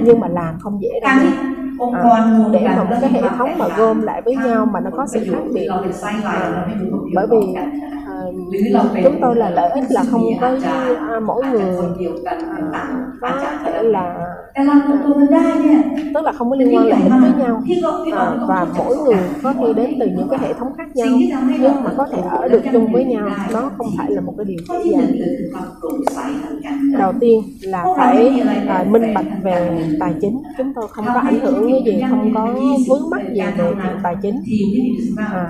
[0.00, 1.18] Nhưng mà làm không dễ đâu
[1.90, 2.14] à,
[2.50, 5.24] để mà có cái hệ thống mà gom lại với nhau mà nó có sự
[5.30, 5.68] khác biệt.
[6.32, 6.52] à,
[7.12, 7.38] bởi vì
[9.04, 11.74] chúng tôi là lợi ích là không có à, mỗi người
[13.20, 13.30] có
[13.64, 14.34] thể là
[16.14, 17.62] tức là không có liên quan lợi ích với nhau.
[18.12, 21.08] à, và mỗi người có khi đến từ những cái hệ thống khác nhau
[21.60, 23.28] nhưng mà có thể ở được chung với nhau.
[23.52, 25.12] nó không phải là một cái điều dễ dàng.
[26.98, 30.42] đầu tiên là phải à, minh bạch về tài chính?
[30.58, 32.54] chúng tôi không có ảnh hưởng cái gì không có
[32.88, 33.72] vướng mắc gì về
[34.02, 34.42] tài chính.
[35.16, 35.48] À,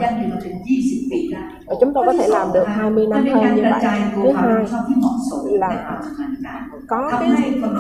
[1.69, 4.16] và chúng tôi có thể làm được 20 năm มันเป็น hơn การ như กระจาย vậy
[4.16, 6.60] ตัว thứ ความรับ hai ผิดชอบที่เหมาะสม là และความชำนาญการ
[6.92, 7.30] có cái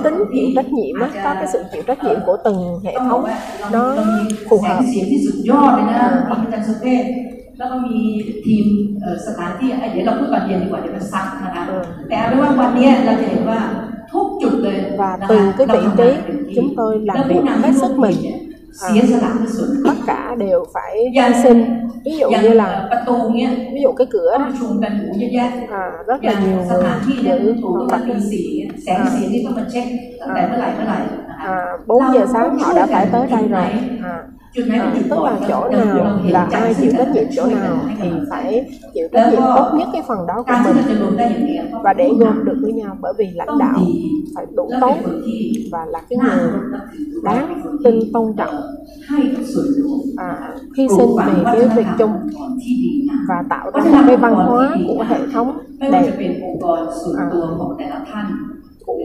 [0.03, 3.22] tính chịu trách nhiệm á, có cái sự chịu trách nhiệm của từng hệ ต้องบอก
[3.22, 5.97] thống ว่าเรา nó เรามี phù แสง hợp เสียงที่สุดยอดเลยนะ
[6.41, 7.03] มีอาจารย์สุเทพ
[7.57, 7.97] แล้วก็มี
[8.45, 8.66] ทีม
[9.01, 13.59] เอ่อสถานที่เอ้ยเดี๋ยวเราพูดตอนเย็นดีกว่าเดี๋ยวมันซักนะคะ อืม แต่เอาเป็นว่าวันเนี้ยเราจะเห็นว่า
[14.14, 17.43] ทุกจุดเลย và นะคะ từ cái เรา vị ทำงาน trí เต็มที่ chúng tôi แล้ว làm ผู้ việc
[17.47, 18.18] นำ hết sức mình
[18.81, 18.89] Ờ.
[19.85, 21.64] tất cả đều phải van xin
[22.05, 22.89] ví dụ như là
[23.74, 24.45] ví dụ cái cửa đó.
[25.70, 26.83] À, rất là nhiều người
[27.24, 28.09] giữ hoặc là
[30.20, 30.35] à,
[31.39, 33.61] à, 4 giờ sáng họ đã phải tới đây rồi.
[34.03, 34.22] À,
[34.72, 39.09] à, tức là chỗ nào là ai chịu trách nhiệm chỗ nào thì phải chịu
[39.12, 40.55] trách nhiệm tốt nhất cái phần đó của
[41.16, 41.57] mình.
[41.82, 43.80] Và để gom được với nhau bởi vì lãnh đạo
[44.34, 44.95] phải đủ tốt
[45.72, 46.51] và là cái người
[47.24, 48.55] đáng tin tôn trọng.
[50.16, 52.12] À, hy sinh vì cái việc chung
[53.28, 56.12] và tạo ra cái văn hóa của hệ thống đẹp.
[57.18, 57.30] À,
[58.89, 58.99] cũ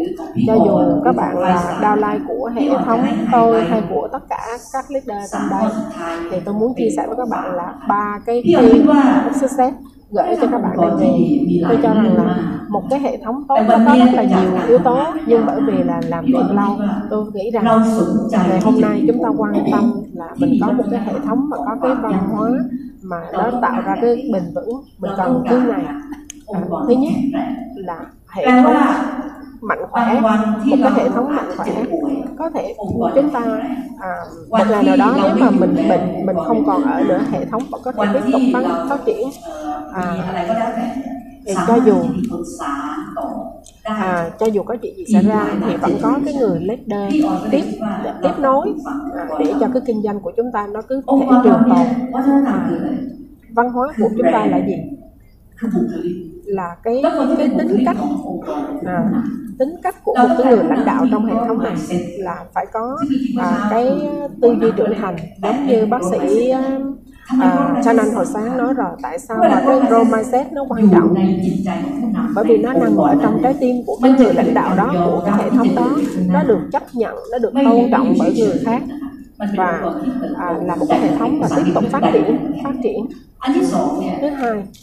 [0.48, 4.48] cho dù các bạn là đao lai của hệ thống tôi hay của tất cả
[4.74, 5.72] các leader trong đây
[6.32, 8.86] thì tôi muốn chia sẻ với các bạn là ba cái key
[9.42, 9.76] success
[10.12, 11.08] gửi cho các bạn đem về.
[11.70, 12.38] tôi cho rằng là
[12.70, 15.84] một cái hệ thống tốt nó có rất là nhiều yếu tố nhưng bởi vì
[15.84, 16.78] là làm việc lâu
[17.10, 17.66] tôi nghĩ rằng
[18.32, 21.58] ngày hôm nay chúng ta quan tâm là mình có một cái hệ thống mà
[21.58, 22.50] có cái văn hóa
[23.04, 24.84] mà nó tạo ra cái bình vững.
[25.00, 25.86] Mình cần thứ này.
[26.54, 27.14] à, thứ nhất
[27.76, 28.76] là hệ thống
[29.62, 30.20] mạnh khỏe
[30.66, 31.84] một cái hệ thống mạnh khỏe
[32.38, 32.76] có thể
[33.16, 33.40] chúng ta
[34.00, 34.10] à,
[34.50, 37.64] một ngày nào đó nếu mà mình bệnh mình không còn ở nữa hệ thống
[37.72, 39.30] vẫn có thể tiếp tục phát, phát triển
[39.94, 40.16] à,
[41.46, 41.96] thì cho dù
[43.84, 47.14] à, cho dù có chuyện gì xảy ra thì vẫn có cái người leader
[47.52, 47.64] tiếp
[48.24, 48.74] tiếp nối
[49.16, 51.88] à, để cho cái kinh doanh của chúng ta nó cứ thể trường tồn
[53.50, 54.76] văn hóa của chúng ta là gì?
[56.54, 57.02] là cái
[57.38, 57.98] cái tính cách.
[58.86, 59.12] à,
[59.60, 61.76] tính cách của một cái người lãnh đạo trong hệ thống này
[62.18, 62.98] là phải có
[63.38, 65.16] à, cái à, tư duy trưởng thành.
[65.42, 69.64] giống như bác sĩ à, cho nên à, hồi sáng nói rồi tại sao mà
[69.66, 71.16] cái role mindset nó quan trọng?
[72.36, 75.22] bởi vì nó nằm ở trong trái tim của cái người lãnh đạo đó của
[75.26, 75.90] cái hệ thống đó.
[76.28, 78.82] Nó được chấp nhận nó được tôn trọng bởi người khác
[79.38, 79.82] và
[80.38, 83.06] à, là một cái hệ thống mà tiếp tục phát triển phát triển.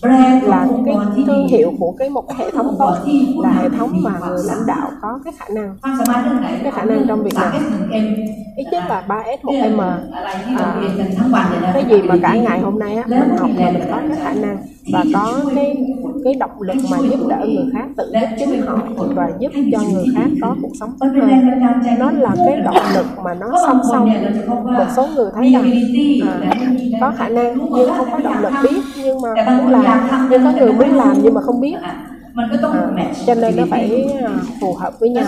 [0.02, 0.96] Thứ hai là cái
[1.26, 2.94] thương hiệu của cái một cái hệ thống tốt
[3.42, 5.76] là hệ thống mà người lãnh đạo có cái khả năng.
[6.62, 7.60] Cái khả năng trong việc này
[8.56, 9.80] ít nhất là 3 s 1 m.
[9.80, 10.74] à,
[11.74, 14.32] cái gì mà cả ngày hôm nay á mình học là mình có cái khả
[14.32, 14.58] năng
[14.92, 15.76] và có cái
[16.24, 18.78] cái động lực mà giúp đỡ người khác tự giúp chính họ
[19.14, 21.28] và giúp cho người khác có cuộc sống tốt hơn.
[21.98, 24.10] Nó là cái động lực mà nó song song.
[24.64, 25.70] Một số người thấy rằng
[26.42, 26.54] à,
[27.00, 30.08] có khả năng nhưng không có động lực biết nhưng mà cũng làm.
[30.30, 31.74] Nhưng có người muốn làm nhưng mà không biết.
[31.82, 32.06] À,
[33.26, 34.30] cho nên nó phải à,
[34.60, 35.24] phù hợp với nhau.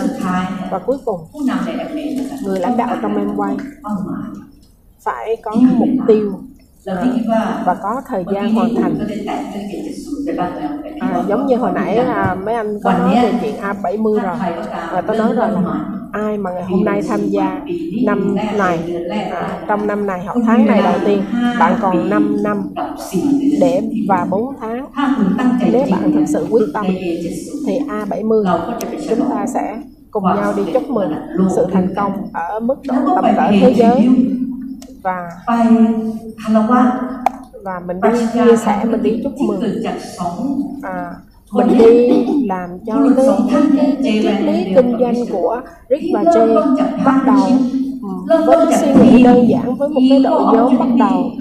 [0.71, 1.19] Và cuối cùng
[2.45, 3.55] người lãnh đạo trong em quay
[5.03, 6.33] phải có mục tiêu
[7.65, 8.95] và có thời gian hoàn thành.
[10.99, 14.35] à, giống như hồi nãy à, mấy anh có nói về chuyện A70 rồi.
[14.91, 17.61] Và tôi nói rồi là ai mà ngày hôm nay tham gia
[18.05, 18.79] năm này
[19.31, 21.23] à, trong năm này học tháng này đầu tiên
[21.59, 22.61] bạn còn 5 năm
[23.59, 24.85] để và 4 tháng.
[25.71, 26.85] nếu bạn thực sự quyết tâm
[27.67, 28.59] thì A70
[29.09, 29.77] chúng ta sẽ
[30.11, 31.13] cùng nhau đi chúc mừng
[31.55, 34.09] sự thành công ở mức độ tầm cỡ thế giới
[35.03, 35.29] và
[37.63, 39.59] và mình đi chia sẻ mình đi chúc mừng.
[40.83, 41.11] à,
[41.51, 42.09] mình đi
[42.47, 42.93] làm cho
[43.77, 46.75] cái triết lý kinh doanh của Rick và Jay
[47.05, 47.37] bắt đầu.
[48.01, 48.09] Ừ,
[48.45, 51.31] với cái suy nghĩ đơn giản với một cái đội nhóm bắt đầu.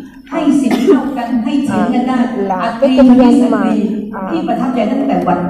[1.69, 1.89] à,
[2.37, 3.77] là cái kinh doanh mà
[4.13, 4.33] à,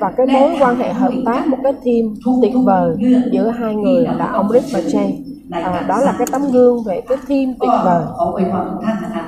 [0.00, 2.96] và cái mối quan hệ hợp tác một cái team tuyệt vời
[3.32, 5.12] giữa hai người là ông Rick và Jay
[5.50, 8.04] à, đó là cái tấm gương về cái team tuyệt vời.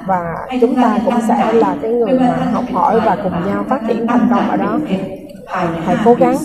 [0.06, 3.80] và chúng ta cũng sẽ là cái người mà học hỏi và cùng nhau phát
[3.88, 4.78] triển thành công ở đó.
[5.46, 6.36] À, hãy cố gắng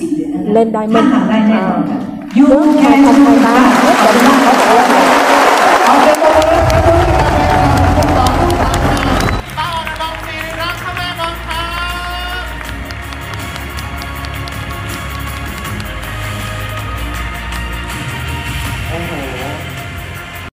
[0.46, 1.06] lên đai minh
[1.52, 1.84] à,
[2.36, 3.54] trước 2023
[3.86, 5.03] nhất định có thể